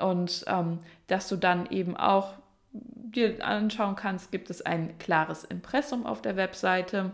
Und 0.00 0.44
ähm, 0.46 0.78
dass 1.08 1.28
du 1.28 1.36
dann 1.36 1.66
eben 1.66 1.96
auch 1.96 2.34
dir 2.72 3.44
anschauen 3.44 3.96
kannst, 3.96 4.32
gibt 4.32 4.48
es 4.50 4.62
ein 4.62 4.96
klares 4.98 5.44
Impressum 5.44 6.06
auf 6.06 6.22
der 6.22 6.36
Webseite, 6.36 7.10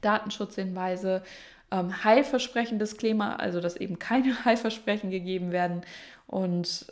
Datenschutzhinweise, 0.00 1.22
ähm, 1.70 2.04
Heilversprechen-Disclaimer, 2.04 3.40
also 3.40 3.60
dass 3.60 3.76
eben 3.76 3.98
keine 3.98 4.32
Heilversprechen 4.44 5.10
gegeben 5.10 5.50
werden 5.50 5.82
und 6.26 6.86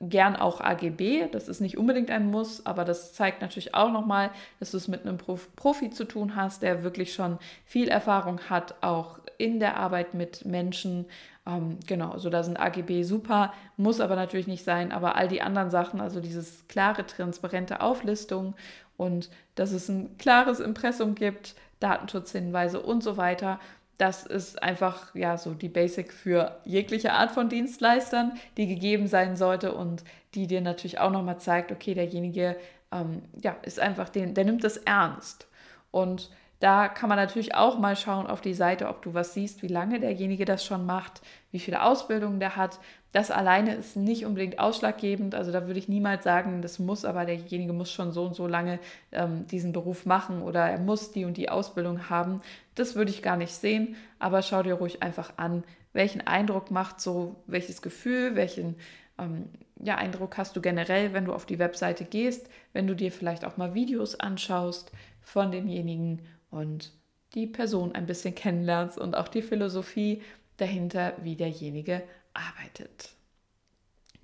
gern 0.00 0.36
auch 0.36 0.60
AGB. 0.60 1.28
Das 1.32 1.48
ist 1.48 1.60
nicht 1.60 1.78
unbedingt 1.78 2.10
ein 2.10 2.30
Muss, 2.30 2.64
aber 2.66 2.84
das 2.84 3.12
zeigt 3.12 3.40
natürlich 3.40 3.74
auch 3.74 3.90
nochmal, 3.90 4.30
dass 4.60 4.70
du 4.70 4.76
es 4.76 4.88
mit 4.88 5.06
einem 5.06 5.18
Profi 5.18 5.90
zu 5.90 6.04
tun 6.04 6.36
hast, 6.36 6.62
der 6.62 6.82
wirklich 6.82 7.14
schon 7.14 7.38
viel 7.64 7.88
Erfahrung 7.88 8.40
hat, 8.48 8.74
auch 8.82 9.18
in 9.38 9.60
der 9.60 9.76
Arbeit 9.76 10.14
mit 10.14 10.44
Menschen. 10.44 11.06
Ähm, 11.46 11.78
genau, 11.86 12.10
also 12.10 12.30
da 12.30 12.42
sind 12.42 12.58
AGB 12.58 13.02
super, 13.02 13.52
muss 13.76 14.00
aber 14.00 14.16
natürlich 14.16 14.46
nicht 14.46 14.64
sein, 14.64 14.92
aber 14.92 15.16
all 15.16 15.28
die 15.28 15.42
anderen 15.42 15.70
Sachen, 15.70 16.00
also 16.00 16.20
dieses 16.20 16.66
klare, 16.68 17.06
transparente 17.06 17.80
Auflistung 17.80 18.54
und 18.96 19.30
dass 19.54 19.72
es 19.72 19.88
ein 19.88 20.16
klares 20.18 20.60
Impressum 20.60 21.14
gibt, 21.14 21.54
Datenschutzhinweise 21.80 22.80
und 22.80 23.02
so 23.02 23.16
weiter 23.16 23.60
das 23.98 24.26
ist 24.26 24.62
einfach 24.62 25.14
ja 25.14 25.38
so 25.38 25.54
die 25.54 25.68
Basic 25.68 26.12
für 26.12 26.60
jegliche 26.64 27.12
Art 27.12 27.30
von 27.30 27.48
Dienstleistern, 27.48 28.32
die 28.56 28.66
gegeben 28.66 29.06
sein 29.06 29.36
sollte 29.36 29.74
und 29.74 30.04
die 30.34 30.46
dir 30.46 30.60
natürlich 30.60 30.98
auch 30.98 31.10
nochmal 31.10 31.38
zeigt, 31.38 31.72
okay, 31.72 31.94
derjenige 31.94 32.56
ähm, 32.92 33.22
ja, 33.42 33.56
ist 33.62 33.80
einfach 33.80 34.08
den, 34.08 34.34
der 34.34 34.44
nimmt 34.44 34.64
das 34.64 34.76
ernst. 34.76 35.48
Und 35.90 36.30
da 36.58 36.88
kann 36.88 37.08
man 37.08 37.18
natürlich 37.18 37.54
auch 37.54 37.78
mal 37.78 37.96
schauen 37.96 38.26
auf 38.26 38.40
die 38.40 38.54
Seite, 38.54 38.88
ob 38.88 39.02
du 39.02 39.12
was 39.12 39.34
siehst, 39.34 39.62
wie 39.62 39.68
lange 39.68 40.00
derjenige 40.00 40.46
das 40.46 40.64
schon 40.64 40.86
macht, 40.86 41.20
wie 41.50 41.58
viele 41.58 41.82
Ausbildungen 41.82 42.40
der 42.40 42.56
hat. 42.56 42.78
Das 43.12 43.30
alleine 43.30 43.74
ist 43.74 43.96
nicht 43.96 44.24
unbedingt 44.24 44.58
ausschlaggebend. 44.58 45.34
Also 45.34 45.52
da 45.52 45.66
würde 45.66 45.78
ich 45.78 45.88
niemals 45.88 46.24
sagen, 46.24 46.62
das 46.62 46.78
muss, 46.78 47.04
aber 47.04 47.26
derjenige 47.26 47.74
muss 47.74 47.90
schon 47.90 48.10
so 48.12 48.24
und 48.24 48.34
so 48.34 48.46
lange 48.46 48.78
ähm, 49.12 49.46
diesen 49.46 49.72
Beruf 49.72 50.06
machen 50.06 50.42
oder 50.42 50.60
er 50.60 50.78
muss 50.78 51.12
die 51.12 51.26
und 51.26 51.36
die 51.36 51.50
Ausbildung 51.50 52.08
haben. 52.08 52.40
Das 52.74 52.94
würde 52.94 53.10
ich 53.10 53.22
gar 53.22 53.36
nicht 53.36 53.54
sehen, 53.54 53.96
aber 54.18 54.40
schau 54.40 54.62
dir 54.62 54.74
ruhig 54.74 55.02
einfach 55.02 55.34
an, 55.36 55.62
welchen 55.92 56.26
Eindruck 56.26 56.70
macht 56.70 57.00
so, 57.00 57.36
welches 57.46 57.82
Gefühl, 57.82 58.34
welchen 58.34 58.76
ähm, 59.18 59.50
ja, 59.82 59.96
Eindruck 59.96 60.38
hast 60.38 60.56
du 60.56 60.62
generell, 60.62 61.12
wenn 61.12 61.26
du 61.26 61.34
auf 61.34 61.46
die 61.46 61.58
Webseite 61.58 62.04
gehst, 62.04 62.48
wenn 62.72 62.86
du 62.86 62.94
dir 62.94 63.12
vielleicht 63.12 63.44
auch 63.44 63.56
mal 63.56 63.74
Videos 63.74 64.18
anschaust 64.18 64.90
von 65.22 65.50
demjenigen 65.50 66.22
und 66.50 66.92
die 67.34 67.46
Person 67.46 67.94
ein 67.94 68.06
bisschen 68.06 68.34
kennenlernst 68.34 68.98
und 68.98 69.16
auch 69.16 69.28
die 69.28 69.42
Philosophie 69.42 70.22
dahinter, 70.56 71.12
wie 71.22 71.36
derjenige 71.36 72.02
arbeitet. 72.32 73.10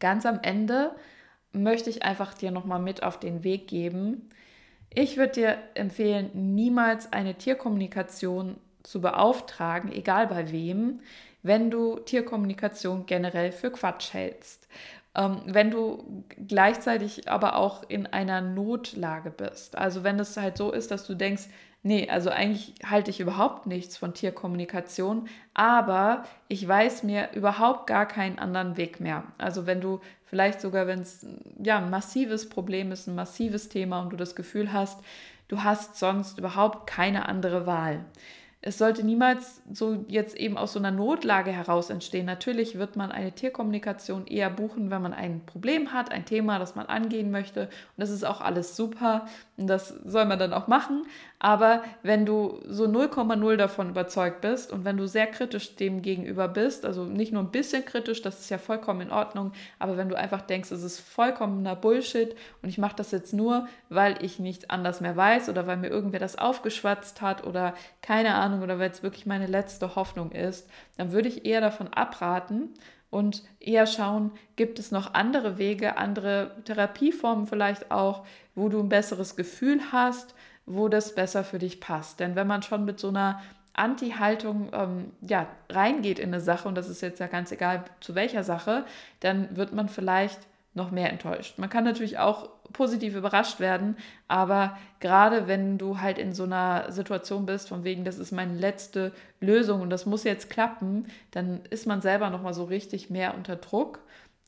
Ganz 0.00 0.26
am 0.26 0.40
Ende 0.42 0.94
möchte 1.52 1.90
ich 1.90 2.02
einfach 2.02 2.34
dir 2.34 2.50
nochmal 2.50 2.80
mit 2.80 3.02
auf 3.02 3.20
den 3.20 3.44
Weg 3.44 3.68
geben. 3.68 4.30
Ich 4.90 5.16
würde 5.16 5.32
dir 5.32 5.58
empfehlen, 5.74 6.30
niemals 6.54 7.12
eine 7.12 7.34
Tierkommunikation 7.34 8.56
zu 8.82 9.00
beauftragen, 9.00 9.92
egal 9.92 10.26
bei 10.26 10.50
wem, 10.50 11.00
wenn 11.42 11.70
du 11.70 11.98
Tierkommunikation 11.98 13.06
generell 13.06 13.52
für 13.52 13.70
Quatsch 13.70 14.12
hältst. 14.12 14.68
Ähm, 15.14 15.42
wenn 15.46 15.70
du 15.70 16.24
gleichzeitig 16.48 17.28
aber 17.28 17.56
auch 17.56 17.82
in 17.88 18.06
einer 18.06 18.40
Notlage 18.40 19.30
bist. 19.30 19.76
Also 19.76 20.04
wenn 20.04 20.18
es 20.18 20.36
halt 20.36 20.56
so 20.56 20.72
ist, 20.72 20.90
dass 20.90 21.06
du 21.06 21.14
denkst, 21.14 21.44
nee, 21.82 22.08
also 22.08 22.30
eigentlich 22.30 22.74
halte 22.88 23.10
ich 23.10 23.20
überhaupt 23.20 23.66
nichts 23.66 23.96
von 23.96 24.14
Tierkommunikation, 24.14 25.28
aber 25.54 26.24
ich 26.48 26.66
weiß 26.66 27.02
mir 27.02 27.30
überhaupt 27.34 27.86
gar 27.86 28.06
keinen 28.06 28.38
anderen 28.38 28.76
Weg 28.76 29.00
mehr. 29.00 29.24
Also 29.38 29.66
wenn 29.66 29.80
du 29.80 30.00
vielleicht 30.24 30.60
sogar, 30.60 30.86
wenn 30.86 31.00
es 31.00 31.26
ja 31.62 31.78
ein 31.78 31.90
massives 31.90 32.48
Problem 32.48 32.92
ist, 32.92 33.06
ein 33.06 33.14
massives 33.14 33.68
Thema 33.68 34.00
und 34.00 34.10
du 34.10 34.16
das 34.16 34.34
Gefühl 34.34 34.72
hast, 34.72 35.00
du 35.48 35.62
hast 35.62 35.96
sonst 35.96 36.38
überhaupt 36.38 36.86
keine 36.86 37.28
andere 37.28 37.66
Wahl 37.66 38.04
es 38.64 38.78
sollte 38.78 39.02
niemals 39.02 39.60
so 39.72 40.04
jetzt 40.06 40.36
eben 40.36 40.56
aus 40.56 40.72
so 40.72 40.78
einer 40.78 40.92
Notlage 40.92 41.50
heraus 41.50 41.90
entstehen. 41.90 42.26
Natürlich 42.26 42.78
wird 42.78 42.94
man 42.94 43.10
eine 43.10 43.32
Tierkommunikation 43.32 44.28
eher 44.28 44.50
buchen, 44.50 44.88
wenn 44.92 45.02
man 45.02 45.12
ein 45.12 45.44
Problem 45.44 45.92
hat, 45.92 46.12
ein 46.12 46.24
Thema, 46.24 46.60
das 46.60 46.76
man 46.76 46.86
angehen 46.86 47.32
möchte. 47.32 47.62
Und 47.62 47.70
das 47.96 48.10
ist 48.10 48.24
auch 48.24 48.40
alles 48.40 48.76
super. 48.76 49.26
Und 49.56 49.66
das 49.66 49.88
soll 49.88 50.26
man 50.26 50.38
dann 50.38 50.52
auch 50.52 50.68
machen. 50.68 51.02
Aber 51.44 51.82
wenn 52.04 52.24
du 52.24 52.60
so 52.68 52.84
0,0 52.84 53.56
davon 53.56 53.90
überzeugt 53.90 54.42
bist 54.42 54.70
und 54.70 54.84
wenn 54.84 54.96
du 54.96 55.08
sehr 55.08 55.26
kritisch 55.26 55.74
dem 55.74 56.00
gegenüber 56.00 56.46
bist, 56.46 56.86
also 56.86 57.02
nicht 57.02 57.32
nur 57.32 57.42
ein 57.42 57.50
bisschen 57.50 57.84
kritisch, 57.84 58.22
das 58.22 58.38
ist 58.38 58.50
ja 58.50 58.58
vollkommen 58.58 59.00
in 59.00 59.10
Ordnung, 59.10 59.50
aber 59.80 59.96
wenn 59.96 60.08
du 60.08 60.16
einfach 60.16 60.42
denkst, 60.42 60.70
es 60.70 60.84
ist 60.84 61.00
vollkommener 61.00 61.74
Bullshit 61.74 62.36
und 62.62 62.68
ich 62.68 62.78
mache 62.78 62.94
das 62.94 63.10
jetzt 63.10 63.32
nur, 63.32 63.66
weil 63.88 64.24
ich 64.24 64.38
nicht 64.38 64.70
anders 64.70 65.00
mehr 65.00 65.16
weiß 65.16 65.48
oder 65.48 65.66
weil 65.66 65.78
mir 65.78 65.88
irgendwer 65.88 66.20
das 66.20 66.38
aufgeschwatzt 66.38 67.20
hat 67.22 67.44
oder 67.44 67.74
keine 68.02 68.36
Ahnung 68.36 68.62
oder 68.62 68.78
weil 68.78 68.92
es 68.92 69.02
wirklich 69.02 69.26
meine 69.26 69.48
letzte 69.48 69.96
Hoffnung 69.96 70.30
ist, 70.30 70.70
dann 70.96 71.10
würde 71.10 71.28
ich 71.28 71.44
eher 71.44 71.60
davon 71.60 71.88
abraten 71.88 72.72
und 73.10 73.42
eher 73.58 73.88
schauen, 73.88 74.30
gibt 74.54 74.78
es 74.78 74.92
noch 74.92 75.12
andere 75.14 75.58
Wege, 75.58 75.96
andere 75.96 76.54
Therapieformen 76.66 77.48
vielleicht 77.48 77.90
auch, 77.90 78.24
wo 78.54 78.68
du 78.68 78.78
ein 78.78 78.88
besseres 78.88 79.34
Gefühl 79.34 79.80
hast, 79.90 80.36
wo 80.66 80.88
das 80.88 81.14
besser 81.14 81.44
für 81.44 81.58
dich 81.58 81.80
passt. 81.80 82.20
Denn 82.20 82.36
wenn 82.36 82.46
man 82.46 82.62
schon 82.62 82.84
mit 82.84 82.98
so 82.98 83.08
einer 83.08 83.40
Anti-Haltung 83.74 84.70
ähm, 84.72 85.12
ja, 85.20 85.46
reingeht 85.70 86.18
in 86.18 86.28
eine 86.28 86.40
Sache, 86.40 86.68
und 86.68 86.74
das 86.74 86.88
ist 86.88 87.00
jetzt 87.00 87.20
ja 87.20 87.26
ganz 87.26 87.52
egal 87.52 87.84
zu 88.00 88.14
welcher 88.14 88.44
Sache, 88.44 88.84
dann 89.20 89.56
wird 89.56 89.72
man 89.72 89.88
vielleicht 89.88 90.40
noch 90.74 90.90
mehr 90.90 91.10
enttäuscht. 91.10 91.58
Man 91.58 91.68
kann 91.68 91.84
natürlich 91.84 92.18
auch 92.18 92.48
positiv 92.72 93.14
überrascht 93.14 93.60
werden, 93.60 93.96
aber 94.28 94.78
gerade 95.00 95.46
wenn 95.46 95.76
du 95.76 96.00
halt 96.00 96.18
in 96.18 96.32
so 96.32 96.44
einer 96.44 96.90
Situation 96.90 97.44
bist, 97.44 97.68
von 97.68 97.84
wegen, 97.84 98.04
das 98.04 98.18
ist 98.18 98.32
meine 98.32 98.54
letzte 98.54 99.12
Lösung 99.40 99.82
und 99.82 99.90
das 99.90 100.06
muss 100.06 100.24
jetzt 100.24 100.48
klappen, 100.48 101.06
dann 101.30 101.60
ist 101.68 101.86
man 101.86 102.00
selber 102.00 102.30
nochmal 102.30 102.54
so 102.54 102.64
richtig 102.64 103.10
mehr 103.10 103.34
unter 103.34 103.56
Druck 103.56 104.00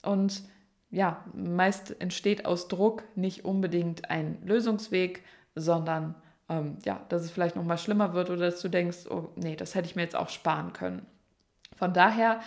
und 0.02 0.42
ja, 0.90 1.24
meist 1.34 2.00
entsteht 2.00 2.46
aus 2.46 2.68
Druck 2.68 3.02
nicht 3.16 3.44
unbedingt 3.44 4.10
ein 4.10 4.38
Lösungsweg, 4.44 5.24
sondern 5.54 6.14
ähm, 6.48 6.78
ja, 6.84 7.00
dass 7.08 7.22
es 7.22 7.30
vielleicht 7.30 7.56
noch 7.56 7.64
mal 7.64 7.78
schlimmer 7.78 8.12
wird 8.12 8.30
oder 8.30 8.50
dass 8.50 8.60
du 8.60 8.68
denkst, 8.68 9.06
oh 9.10 9.30
nee, 9.36 9.56
das 9.56 9.74
hätte 9.74 9.86
ich 9.86 9.96
mir 9.96 10.02
jetzt 10.02 10.16
auch 10.16 10.28
sparen 10.28 10.72
können. 10.72 11.06
Von 11.76 11.92
daher, 11.92 12.40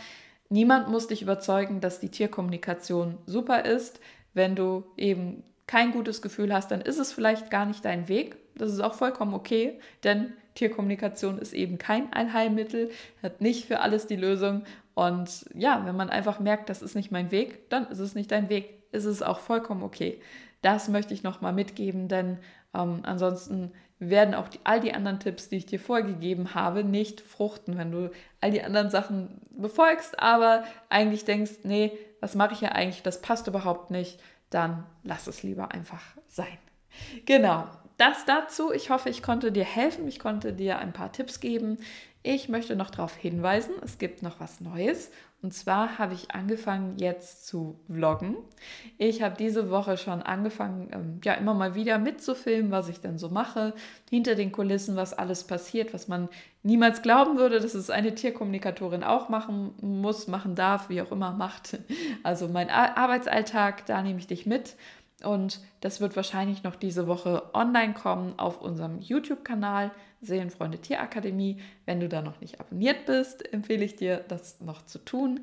niemand 0.50 0.90
muss 0.90 1.08
dich 1.08 1.22
überzeugen, 1.22 1.82
dass 1.82 2.00
die 2.00 2.10
Tierkommunikation 2.10 3.18
super 3.26 3.66
ist. 3.66 4.00
Wenn 4.34 4.56
du 4.56 4.84
eben 4.98 5.44
kein 5.66 5.92
gutes 5.92 6.22
Gefühl 6.22 6.54
hast, 6.54 6.72
dann 6.72 6.82
ist 6.82 6.98
es 6.98 7.12
vielleicht 7.12 7.52
gar 7.52 7.66
nicht 7.66 7.84
dein 7.84 8.08
Weg. 8.08 8.38
Das 8.56 8.72
ist 8.72 8.80
auch 8.80 8.94
vollkommen 8.94 9.34
okay, 9.34 9.80
denn 10.04 10.34
Tierkommunikation 10.56 11.38
ist 11.38 11.54
eben 11.54 11.78
kein 11.78 12.12
Allheilmittel, 12.14 12.90
hat 13.22 13.42
nicht 13.42 13.66
für 13.66 13.82
alles 13.82 14.08
die 14.08 14.16
Lösung. 14.16 14.64
Und 14.96 15.46
ja, 15.54 15.86
wenn 15.86 15.96
man 15.96 16.10
einfach 16.10 16.40
merkt, 16.40 16.70
das 16.70 16.82
ist 16.82 16.96
nicht 16.96 17.12
mein 17.12 17.30
Weg, 17.30 17.70
dann 17.70 17.88
ist 17.88 18.00
es 18.00 18.16
nicht 18.16 18.32
dein 18.32 18.50
Weg. 18.50 18.82
Ist 18.92 19.06
es 19.06 19.22
auch 19.22 19.40
vollkommen 19.40 19.84
okay. 19.84 20.20
Das 20.62 20.88
möchte 20.88 21.14
ich 21.14 21.22
nochmal 21.22 21.54
mitgeben, 21.54 22.08
denn 22.08 22.40
ähm, 22.74 23.02
ansonsten 23.04 23.72
werden 24.00 24.36
auch 24.36 24.48
die, 24.48 24.60
all 24.64 24.80
die 24.80 24.94
anderen 24.94 25.20
Tipps, 25.20 25.50
die 25.50 25.58
ich 25.58 25.66
dir 25.66 25.80
vorgegeben 25.80 26.54
habe, 26.54 26.84
nicht 26.84 27.22
fruchten, 27.22 27.78
wenn 27.78 27.92
du 27.92 28.12
all 28.42 28.52
die 28.52 28.62
anderen 28.62 28.90
Sachen 28.90 29.42
befolgst, 29.52 30.20
aber 30.20 30.64
eigentlich 30.90 31.26
denkst, 31.26 31.60
nee, 31.64 31.92
was 32.22 32.36
mache 32.36 32.54
ich 32.54 32.62
ja 32.62 32.70
eigentlich, 32.70 33.02
das 33.02 33.22
passt 33.22 33.48
überhaupt 33.48 33.90
nicht, 33.90 34.20
dann 34.50 34.86
lass 35.04 35.28
es 35.28 35.44
lieber 35.44 35.72
einfach 35.72 36.04
sein. 36.28 36.58
Genau, 37.26 37.68
das 37.98 38.26
dazu. 38.26 38.72
Ich 38.72 38.90
hoffe, 38.90 39.10
ich 39.10 39.24
konnte 39.24 39.52
dir 39.52 39.66
helfen, 39.66 40.08
ich 40.08 40.20
konnte 40.20 40.54
dir 40.54 40.80
ein 40.80 40.94
paar 40.94 41.12
Tipps 41.12 41.40
geben. 41.40 41.80
Ich 42.24 42.50
möchte 42.50 42.76
noch 42.76 42.90
darauf 42.90 43.16
hinweisen, 43.16 43.74
es 43.84 43.98
gibt 43.98 44.22
noch 44.22 44.40
was 44.40 44.62
Neues. 44.62 45.12
Und 45.44 45.54
zwar 45.54 46.00
habe 46.00 46.16
ich 46.16 46.32
angefangen 46.32 46.98
jetzt 46.98 47.46
zu 47.46 47.80
vloggen. 47.90 48.38
Ich 48.98 49.22
habe 49.22 49.36
diese 49.38 49.70
Woche 49.70 49.96
schon 49.98 50.24
angefangen, 50.24 50.90
ähm, 50.92 51.22
ja 51.24 51.36
immer 51.36 51.54
mal 51.54 51.76
wieder 51.76 52.00
mitzufilmen, 52.00 52.72
was 52.72 52.90
ich 52.90 53.02
denn 53.02 53.20
so 53.20 53.30
mache, 53.30 53.74
hinter 54.10 54.34
den 54.34 54.52
Kulissen, 54.52 54.96
was 54.96 55.14
alles 55.14 55.44
passiert, 55.44 55.94
was 55.94 56.08
man 56.08 56.28
niemals 56.64 57.04
glauben 57.04 57.38
würde, 57.38 57.60
dass 57.60 57.76
es 57.76 57.92
eine 57.92 58.16
Tierkommunikatorin 58.16 59.04
auch 59.04 59.30
machen 59.30 59.76
muss, 59.80 60.28
machen 60.28 60.56
darf, 60.56 60.90
wie 60.90 61.02
auch 61.02 61.12
immer 61.12 61.32
macht. 61.32 61.80
Also 62.24 62.48
mein 62.48 62.70
Arbeitsalltag, 62.70 63.86
da 63.86 64.02
nehme 64.02 64.20
ich 64.20 64.28
dich 64.28 64.46
mit. 64.46 64.76
Und 65.24 65.62
das 65.82 66.02
wird 66.02 66.16
wahrscheinlich 66.16 66.64
noch 66.64 66.76
diese 66.76 67.08
Woche 67.08 67.44
online 67.54 67.94
kommen 67.94 68.38
auf 68.38 68.62
unserem 68.62 69.00
YouTube-Kanal 69.00 69.92
Seelenfreunde 70.22 70.80
Tierakademie. 70.80 71.62
Wenn 71.86 72.00
du 72.00 72.10
da 72.10 72.22
noch 72.22 72.42
nicht 72.42 72.60
abonniert 72.60 73.06
bist, 73.06 73.52
empfehle 73.54 73.86
ich 73.86 73.96
dir, 73.96 74.24
das 74.28 74.60
noch 74.62 74.86
zu 74.86 75.00
tun. 75.00 75.42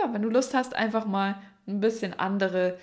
Ja, 0.00 0.12
wenn 0.12 0.22
du 0.22 0.28
Lust 0.28 0.54
hast, 0.54 0.74
einfach 0.74 1.06
mal 1.06 1.36
ein 1.66 1.80
bisschen 1.80 2.18
andere 2.18 2.78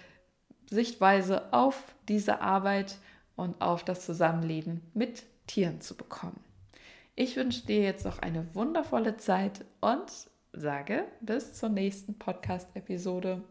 Sichtweise 0.69 1.53
auf 1.53 1.95
diese 2.07 2.41
Arbeit 2.41 2.97
und 3.35 3.61
auf 3.61 3.83
das 3.83 4.05
Zusammenleben 4.05 4.81
mit 4.93 5.23
Tieren 5.47 5.81
zu 5.81 5.95
bekommen. 5.95 6.39
Ich 7.15 7.35
wünsche 7.35 7.65
dir 7.65 7.81
jetzt 7.81 8.05
noch 8.05 8.19
eine 8.19 8.47
wundervolle 8.55 9.17
Zeit 9.17 9.65
und 9.81 10.09
sage 10.53 11.03
bis 11.19 11.53
zur 11.53 11.69
nächsten 11.69 12.17
Podcast-Episode. 12.17 13.43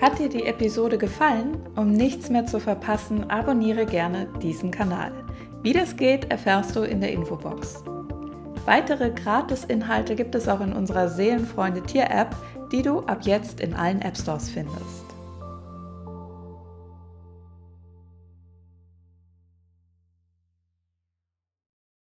Hat 0.00 0.18
dir 0.18 0.28
die 0.28 0.46
Episode 0.46 0.98
gefallen? 0.98 1.56
Um 1.76 1.92
nichts 1.92 2.28
mehr 2.28 2.44
zu 2.44 2.58
verpassen, 2.58 3.30
abonniere 3.30 3.86
gerne 3.86 4.26
diesen 4.42 4.72
Kanal. 4.72 5.12
Wie 5.62 5.72
das 5.72 5.96
geht, 5.96 6.28
erfährst 6.30 6.74
du 6.74 6.80
in 6.82 7.00
der 7.00 7.12
Infobox. 7.12 7.84
Weitere 8.64 9.10
Gratis-Inhalte 9.10 10.16
gibt 10.16 10.34
es 10.34 10.48
auch 10.48 10.60
in 10.60 10.72
unserer 10.72 11.08
Seelenfreunde 11.08 11.82
Tier-App, 11.82 12.34
die 12.72 12.82
du 12.82 13.00
ab 13.00 13.20
jetzt 13.22 13.60
in 13.60 13.74
allen 13.74 14.02
App 14.02 14.16
Stores 14.16 14.50
findest. 14.50 15.11